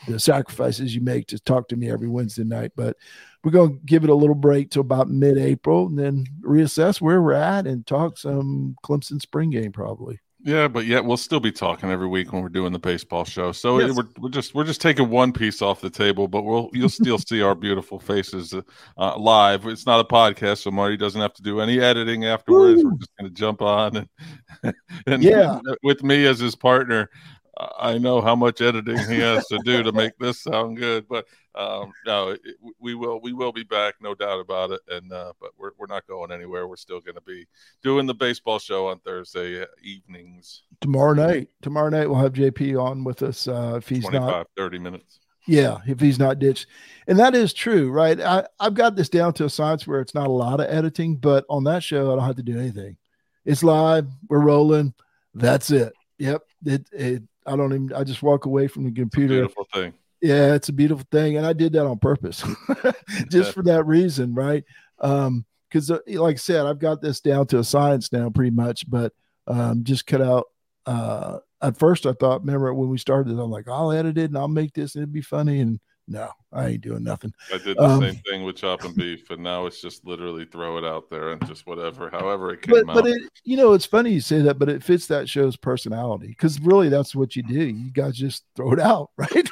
the 0.07 0.21
sacrifices 0.21 0.95
you 0.95 1.01
make 1.01 1.27
to 1.29 1.39
talk 1.39 1.69
to 1.69 1.77
me 1.77 1.91
every 1.91 2.09
Wednesday 2.09 2.45
night. 2.45 2.73
But 2.77 2.97
we're 3.43 3.53
going 3.53 3.79
to 3.79 3.85
give 3.85 4.05
it 4.05 4.11
a 4.11 4.15
little 4.15 4.35
break 4.35 4.71
till 4.71 4.81
about 4.81 5.09
mid 5.09 5.39
April 5.39 5.87
and 5.87 5.99
then 5.99 6.27
reassess 6.41 7.01
where 7.01 7.21
we're 7.23 7.33
at 7.33 7.67
and 7.67 7.87
talk 7.87 8.19
some 8.19 8.77
Clemson 8.85 9.21
spring 9.21 9.51
game 9.51 9.73
probably. 9.73 10.21
Yeah, 10.47 10.69
but 10.69 10.85
yet 10.85 11.07
we'll 11.07 11.17
still 11.17 11.41
be 11.41 11.51
talking 11.51 11.91
every 11.91 12.07
week 12.07 12.31
when 12.31 12.43
we're 12.43 12.51
doing 12.51 12.71
the 12.71 12.79
baseball 12.79 13.25
show. 13.25 13.51
So 13.51 13.79
yes. 13.81 13.97
we're, 13.97 14.05
we're 14.19 14.29
just 14.29 14.55
we're 14.55 14.65
just 14.65 14.83
taking 14.83 15.09
one 15.09 15.33
piece 15.33 15.63
off 15.63 15.81
the 15.81 15.89
table, 15.89 16.29
but 16.29 16.43
we'll 16.43 16.69
you'll 16.75 16.91
still 16.91 17.17
see 17.17 17.41
our 17.41 17.55
beautiful 17.55 17.99
faces 17.99 18.55
uh, 18.99 19.19
live. 19.19 19.65
It's 19.65 19.87
not 19.87 20.01
a 20.01 20.05
podcast, 20.05 20.59
so 20.59 20.71
Marty 20.71 20.99
doesn't 20.99 21.21
have 21.21 21.33
to 21.35 21.43
do 21.43 21.61
any 21.61 21.81
editing 21.81 22.27
afterwards. 22.27 22.85
Woo. 22.85 22.91
We're 22.91 22.99
just 22.99 23.17
going 23.19 23.31
to 23.33 23.35
jump 23.35 23.63
on 23.63 23.97
and, 23.97 24.75
and 25.07 25.23
yeah, 25.23 25.61
with 25.83 26.03
me 26.03 26.27
as 26.27 26.41
his 26.41 26.55
partner, 26.55 27.09
I 27.57 27.99
know 27.99 28.21
how 28.21 28.35
much 28.35 28.61
editing 28.61 28.99
he 28.99 29.21
has 29.21 29.47
to 29.47 29.59
do 29.65 29.83
to 29.83 29.93
make 29.93 30.19
this 30.19 30.41
sound 30.43 30.77
good, 30.77 31.07
but 31.09 31.27
um, 31.55 31.93
no, 32.05 32.31
it, 32.31 32.41
we 32.81 32.95
will 32.95 33.21
we 33.21 33.33
will 33.33 33.53
be 33.53 33.63
back, 33.63 33.95
no 34.01 34.15
doubt 34.15 34.41
about 34.41 34.73
it. 34.73 34.81
And 34.89 35.13
uh, 35.13 35.33
but 35.41 35.51
we're 35.57 35.71
we're 35.79 35.87
not 35.87 36.07
going 36.07 36.33
anywhere. 36.33 36.67
We're 36.67 36.77
still 36.77 37.01
going 37.01 37.15
to 37.15 37.21
be 37.21 37.47
doing 37.83 38.07
the 38.07 38.15
baseball 38.15 38.59
show 38.59 38.89
on 38.89 38.99
Thursday 39.01 39.63
uh, 39.63 39.67
evenings. 39.83 40.63
Tomorrow 40.81 41.15
night, 41.15 41.49
tomorrow 41.63 41.91
night 41.91 42.09
we'll 42.09 42.19
have 42.19 42.33
JP 42.33 42.83
on 42.83 43.05
with 43.05 43.23
us 43.23 43.47
uh, 43.47 43.75
if 43.77 43.89
he's 43.89 44.09
not 44.11 44.49
30 44.57 44.79
minutes. 44.79 45.21
Yeah, 45.47 45.79
if 45.87 46.01
he's 46.01 46.19
not 46.19 46.39
ditched. 46.39 46.67
And 47.07 47.19
that 47.19 47.35
is 47.35 47.53
true, 47.53 47.91
right? 47.91 48.19
I, 48.19 48.47
I've 48.59 48.75
got 48.75 48.97
this 48.97 49.11
down 49.11 49.35
to 49.35 49.45
a 49.45 49.51
science 49.51 49.87
where 49.87 50.01
it's 50.01 50.15
not 50.15 50.27
a 50.27 50.33
lot 50.33 50.59
of 50.59 50.67
editing, 50.71 51.17
but 51.17 51.45
on 51.51 51.65
that 51.65 51.83
show, 51.83 52.11
I 52.11 52.17
don't 52.17 52.25
have 52.25 52.37
to 52.37 52.43
do 52.43 52.59
anything. 52.59 52.97
It's 53.45 53.63
live, 53.63 54.09
we're 54.29 54.41
rolling. 54.41 54.95
That's 55.35 55.71
it. 55.71 55.93
Yep. 56.19 56.43
It, 56.65 56.89
it 56.93 57.23
I 57.47 57.57
don't 57.57 57.73
even. 57.73 57.93
I 57.93 58.05
just 58.05 58.23
walk 58.23 58.47
away 58.47 58.67
from 58.67 58.85
the 58.85 58.93
computer. 58.93 59.35
beautiful 59.35 59.67
thing. 59.73 59.93
Yeah, 60.21 60.55
it's 60.55 60.71
a 60.71 60.73
beautiful 60.73 61.07
thing, 61.11 61.37
and 61.37 61.47
I 61.47 61.53
did 61.53 61.75
that 61.75 61.87
on 61.87 61.99
purpose, 61.99 62.43
just 63.29 63.53
for 63.53 63.63
that 63.65 63.85
reason, 63.85 64.35
right? 64.35 64.65
Um, 65.01 65.45
because 65.69 65.91
uh, 65.91 65.99
like 66.07 66.37
I 66.37 66.39
said, 66.39 66.67
I've 66.67 66.79
got 66.79 67.03
this 67.03 67.21
down 67.21 67.47
to 67.49 67.59
a 67.59 67.65
science 67.65 68.13
now, 68.13 68.31
pretty 68.31 68.53
much. 68.53 68.89
But 68.89 69.13
um, 69.47 69.85
just 69.85 70.07
cut 70.07 70.23
out. 70.23 70.47
Uh, 70.87 71.39
at 71.61 71.77
first, 71.77 72.07
I 72.07 72.13
thought, 72.13 72.43
remember 72.43 72.73
when 72.73 72.89
we 72.89 72.99
started, 72.99 73.39
I'm 73.39 73.51
like, 73.51 73.69
I'll 73.69 73.91
edit 73.91 74.19
it 74.19 74.31
and 74.31 74.39
I'll 74.39 74.49
make 74.49 74.75
this 74.75 74.95
and 74.95 75.03
it'd 75.03 75.13
be 75.13 75.23
funny, 75.23 75.61
and 75.61 75.81
no, 76.07 76.29
I 76.53 76.69
ain't 76.69 76.83
doing 76.83 77.03
nothing. 77.03 77.33
I 77.53 77.57
did 77.57 77.79
the 77.79 77.83
um, 77.83 78.01
same 78.01 78.21
thing 78.29 78.45
with 78.45 78.57
chopping 78.57 78.93
beef, 78.93 79.31
and 79.31 79.43
now 79.43 79.65
it's 79.65 79.81
just 79.81 80.07
literally 80.07 80.45
throw 80.45 80.77
it 80.77 80.85
out 80.85 81.09
there 81.09 81.31
and 81.31 81.47
just 81.47 81.67
whatever, 81.67 82.11
however 82.11 82.53
it 82.53 82.61
came 82.61 82.85
but, 82.85 82.91
out. 82.91 83.03
But 83.03 83.07
it, 83.07 83.23
you 83.45 83.57
know, 83.57 83.73
it's 83.73 83.87
funny 83.87 84.13
you 84.13 84.21
say 84.21 84.43
that, 84.43 84.59
but 84.59 84.69
it 84.69 84.83
fits 84.83 85.07
that 85.07 85.31
show's 85.31 85.57
personality 85.57 86.27
because 86.29 86.61
really 86.61 86.91
that's 86.91 87.15
what 87.15 87.37
you 87.37 87.43
do. 87.43 87.65
You 87.65 87.91
guys 87.91 88.17
just 88.17 88.45
throw 88.55 88.73
it 88.73 88.81
out, 88.81 89.11
right? 89.17 89.49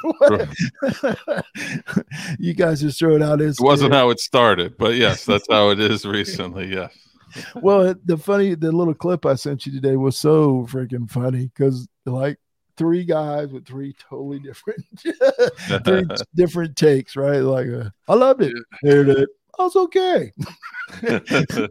you 2.39 2.53
guys 2.53 2.83
just 2.83 2.99
throw 2.99 3.17
it 3.17 3.23
out. 3.23 3.41
As 3.41 3.59
it 3.59 3.65
wasn't 3.65 3.95
how 3.95 4.11
it 4.11 4.21
started, 4.21 4.77
but 4.77 4.97
yes, 4.97 5.25
that's 5.25 5.47
how 5.51 5.71
it 5.71 5.81
is 5.81 6.05
recently. 6.05 6.67
Yes. 6.67 6.95
well, 7.63 7.95
the 8.05 8.19
funny, 8.19 8.55
the 8.55 8.71
little 8.71 8.95
clip 8.95 9.25
I 9.25 9.37
sent 9.37 9.65
you 9.65 9.73
today 9.73 9.97
was 9.97 10.19
so 10.19 10.67
freaking 10.71 11.11
funny 11.11 11.47
because 11.47 11.89
like 12.05 12.39
three 12.83 13.05
guys 13.05 13.53
with 13.53 13.65
three 13.65 13.95
totally 13.95 14.41
different, 14.41 14.85
three 15.85 16.05
different 16.35 16.75
takes, 16.75 17.15
right? 17.15 17.39
Like, 17.39 17.69
uh, 17.69 17.91
I 18.09 18.15
loved 18.15 18.43
it. 18.43 18.53
Hated 18.83 19.09
it. 19.09 19.29
I 19.57 19.63
was 19.63 19.77
okay. 19.77 20.33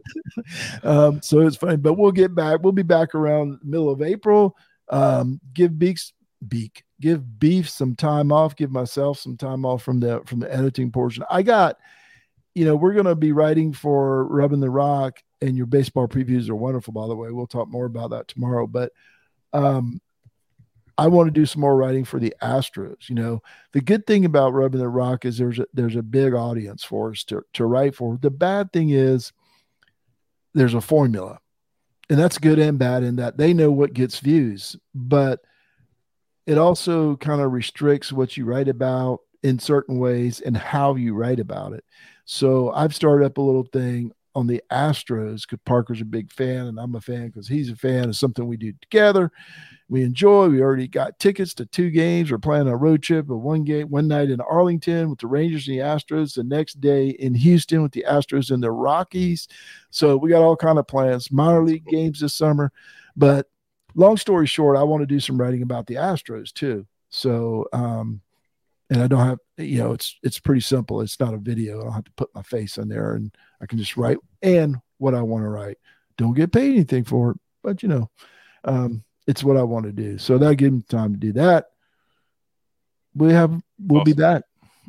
um, 0.82 1.20
so 1.20 1.40
it's 1.40 1.56
funny, 1.56 1.76
but 1.76 1.94
we'll 1.94 2.12
get 2.12 2.34
back. 2.34 2.62
We'll 2.62 2.72
be 2.72 2.82
back 2.82 3.14
around 3.14 3.58
middle 3.62 3.90
of 3.90 4.00
April. 4.00 4.56
Um, 4.88 5.38
give 5.52 5.78
Beaks 5.78 6.14
Beak 6.48 6.82
give 7.02 7.38
Beef 7.38 7.68
some 7.68 7.94
time 7.94 8.32
off. 8.32 8.56
Give 8.56 8.70
myself 8.70 9.18
some 9.18 9.36
time 9.36 9.66
off 9.66 9.82
from 9.82 10.00
the 10.00 10.22
from 10.24 10.38
the 10.38 10.54
editing 10.54 10.90
portion. 10.90 11.24
I 11.28 11.42
got, 11.42 11.76
you 12.54 12.64
know, 12.64 12.76
we're 12.76 12.94
going 12.94 13.04
to 13.04 13.16
be 13.16 13.32
writing 13.32 13.74
for 13.74 14.24
Rubbing 14.28 14.60
the 14.60 14.70
Rock, 14.70 15.18
and 15.42 15.56
your 15.56 15.66
baseball 15.66 16.08
previews 16.08 16.48
are 16.48 16.54
wonderful. 16.54 16.94
By 16.94 17.08
the 17.08 17.16
way, 17.16 17.30
we'll 17.30 17.46
talk 17.46 17.68
more 17.68 17.86
about 17.86 18.10
that 18.10 18.28
tomorrow. 18.28 18.66
But 18.66 18.92
um, 19.52 20.00
I 20.98 21.06
want 21.08 21.28
to 21.28 21.32
do 21.32 21.46
some 21.46 21.60
more 21.60 21.76
writing 21.76 22.04
for 22.04 22.18
the 22.18 22.34
Astros. 22.42 23.08
You 23.08 23.14
know, 23.14 23.42
the 23.72 23.80
good 23.80 24.06
thing 24.06 24.24
about 24.24 24.52
Rubbing 24.52 24.80
the 24.80 24.88
Rock 24.88 25.24
is 25.24 25.38
there's 25.38 25.58
a 25.58 25.66
there's 25.72 25.96
a 25.96 26.02
big 26.02 26.34
audience 26.34 26.84
for 26.84 27.10
us 27.10 27.24
to 27.24 27.42
to 27.54 27.64
write 27.64 27.94
for. 27.94 28.18
The 28.20 28.30
bad 28.30 28.72
thing 28.72 28.90
is 28.90 29.32
there's 30.54 30.74
a 30.74 30.80
formula, 30.80 31.38
and 32.10 32.18
that's 32.18 32.38
good 32.38 32.58
and 32.58 32.78
bad 32.78 33.02
in 33.02 33.16
that 33.16 33.36
they 33.36 33.54
know 33.54 33.70
what 33.70 33.94
gets 33.94 34.18
views, 34.18 34.76
but 34.94 35.40
it 36.46 36.58
also 36.58 37.16
kind 37.16 37.40
of 37.40 37.52
restricts 37.52 38.12
what 38.12 38.36
you 38.36 38.44
write 38.44 38.68
about 38.68 39.20
in 39.42 39.58
certain 39.58 39.98
ways 39.98 40.40
and 40.40 40.56
how 40.56 40.94
you 40.94 41.14
write 41.14 41.40
about 41.40 41.72
it. 41.72 41.84
So 42.24 42.70
I've 42.70 42.94
started 42.94 43.24
up 43.24 43.38
a 43.38 43.42
little 43.42 43.64
thing 43.64 44.12
on 44.34 44.46
the 44.46 44.62
Astros 44.70 45.42
because 45.42 45.58
Parker's 45.64 46.00
a 46.00 46.04
big 46.04 46.32
fan 46.32 46.66
and 46.66 46.78
I'm 46.78 46.94
a 46.94 47.00
fan 47.00 47.26
because 47.26 47.48
he's 47.48 47.70
a 47.70 47.76
fan 47.76 48.08
of 48.08 48.16
something 48.16 48.46
we 48.46 48.56
do 48.56 48.72
together. 48.80 49.30
We 49.88 50.02
enjoy. 50.02 50.48
We 50.48 50.62
already 50.62 50.88
got 50.88 51.18
tickets 51.18 51.52
to 51.54 51.66
two 51.66 51.90
games. 51.90 52.30
We're 52.30 52.38
planning 52.38 52.72
a 52.72 52.76
road 52.76 53.02
trip 53.02 53.28
of 53.28 53.40
one 53.40 53.64
game, 53.64 53.90
one 53.90 54.08
night 54.08 54.30
in 54.30 54.40
Arlington 54.40 55.10
with 55.10 55.18
the 55.18 55.26
Rangers 55.26 55.68
and 55.68 55.76
the 55.76 55.82
Astros. 55.82 56.34
The 56.34 56.44
next 56.44 56.80
day 56.80 57.10
in 57.10 57.34
Houston 57.34 57.82
with 57.82 57.92
the 57.92 58.06
Astros 58.08 58.50
and 58.50 58.62
the 58.62 58.70
Rockies. 58.70 59.48
So 59.90 60.16
we 60.16 60.30
got 60.30 60.42
all 60.42 60.56
kind 60.56 60.78
of 60.78 60.86
plans. 60.86 61.30
Minor 61.30 61.64
league 61.64 61.86
games 61.86 62.20
this 62.20 62.34
summer, 62.34 62.72
but 63.16 63.48
long 63.94 64.16
story 64.16 64.46
short, 64.46 64.76
I 64.76 64.82
want 64.82 65.02
to 65.02 65.06
do 65.06 65.20
some 65.20 65.38
writing 65.38 65.62
about 65.62 65.86
the 65.86 65.96
Astros 65.96 66.52
too. 66.52 66.86
So, 67.10 67.66
um, 67.72 68.22
and 68.88 69.02
I 69.02 69.06
don't 69.06 69.26
have, 69.26 69.38
you 69.66 69.78
know, 69.78 69.92
it's 69.92 70.16
it's 70.22 70.38
pretty 70.38 70.60
simple. 70.60 71.00
It's 71.00 71.20
not 71.20 71.34
a 71.34 71.38
video. 71.38 71.80
I 71.80 71.84
don't 71.84 71.92
have 71.92 72.04
to 72.04 72.12
put 72.12 72.34
my 72.34 72.42
face 72.42 72.78
in 72.78 72.88
there, 72.88 73.14
and 73.14 73.34
I 73.60 73.66
can 73.66 73.78
just 73.78 73.96
write 73.96 74.18
and 74.42 74.76
what 74.98 75.14
I 75.14 75.22
want 75.22 75.44
to 75.44 75.48
write. 75.48 75.78
Don't 76.16 76.34
get 76.34 76.52
paid 76.52 76.72
anything 76.72 77.04
for 77.04 77.32
it, 77.32 77.36
but 77.62 77.82
you 77.82 77.88
know, 77.88 78.10
um, 78.64 79.04
it's 79.26 79.44
what 79.44 79.56
I 79.56 79.62
want 79.62 79.86
to 79.86 79.92
do. 79.92 80.18
So 80.18 80.38
that 80.38 80.56
gives 80.56 80.72
me 80.72 80.82
time 80.88 81.12
to 81.12 81.18
do 81.18 81.32
that. 81.34 81.66
We 83.14 83.32
have 83.32 83.50
we'll 83.78 84.00
awesome. 84.00 84.12
be 84.12 84.20
back. 84.20 84.42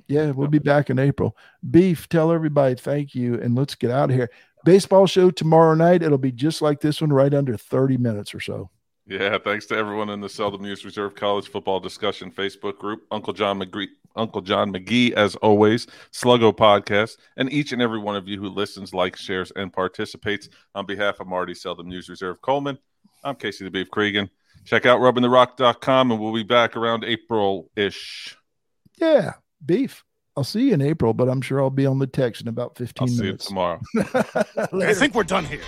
Yeah, 0.07 0.31
we'll 0.31 0.47
be 0.47 0.59
back 0.59 0.89
in 0.89 0.99
April. 0.99 1.37
Beef, 1.69 2.09
tell 2.09 2.31
everybody 2.31 2.75
thank 2.75 3.15
you 3.15 3.35
and 3.35 3.55
let's 3.55 3.75
get 3.75 3.91
out 3.91 4.09
of 4.09 4.15
here. 4.15 4.29
Baseball 4.65 5.07
show 5.07 5.31
tomorrow 5.31 5.75
night. 5.75 6.03
It'll 6.03 6.17
be 6.17 6.31
just 6.31 6.61
like 6.61 6.81
this 6.81 7.01
one, 7.01 7.11
right 7.11 7.33
under 7.33 7.57
30 7.57 7.97
minutes 7.97 8.33
or 8.33 8.39
so. 8.39 8.69
Yeah, 9.05 9.37
thanks 9.37 9.65
to 9.65 9.75
everyone 9.75 10.09
in 10.09 10.21
the 10.21 10.29
Seldom 10.29 10.63
Used 10.63 10.85
Reserve 10.85 11.13
College 11.13 11.49
Football 11.49 11.81
Discussion 11.81 12.31
Facebook 12.31 12.77
group, 12.77 13.03
Uncle 13.11 13.33
John 13.33 13.59
McGee, 13.59 13.89
Uncle 14.15 14.39
John 14.39 14.71
McGee, 14.71 15.11
as 15.11 15.35
always, 15.37 15.87
Sluggo 16.13 16.55
Podcast, 16.55 17.17
and 17.35 17.51
each 17.51 17.73
and 17.73 17.81
every 17.81 17.99
one 17.99 18.15
of 18.15 18.29
you 18.29 18.39
who 18.39 18.47
listens, 18.47 18.93
likes, 18.93 19.19
shares, 19.19 19.51
and 19.57 19.73
participates. 19.73 20.47
On 20.73 20.85
behalf 20.85 21.19
of 21.19 21.27
Marty 21.27 21.53
Seldom 21.53 21.89
Used 21.89 22.07
Reserve 22.07 22.41
Coleman, 22.41 22.77
I'm 23.25 23.35
Casey 23.35 23.65
the 23.65 23.71
Beef 23.71 23.89
Cregan. 23.91 24.29
Check 24.63 24.85
out 24.85 25.01
rubbingtherock.com, 25.01 26.11
and 26.11 26.21
we'll 26.21 26.33
be 26.33 26.43
back 26.43 26.77
around 26.77 27.03
April 27.03 27.69
ish. 27.75 28.37
Yeah, 29.01 29.33
beef. 29.65 30.05
I'll 30.37 30.45
see 30.45 30.69
you 30.69 30.75
in 30.75 30.81
April, 30.81 31.13
but 31.13 31.27
I'm 31.27 31.41
sure 31.41 31.61
I'll 31.61 31.69
be 31.69 31.85
on 31.85 31.99
the 31.99 32.07
text 32.07 32.41
in 32.41 32.47
about 32.47 32.77
15 32.77 33.09
I'll 33.09 33.15
minutes. 33.15 33.47
See 33.47 33.53
you 33.53 33.55
tomorrow. 33.55 33.81
I 34.81 34.93
think 34.93 35.13
we're 35.13 35.23
done 35.23 35.45
here. 35.45 35.61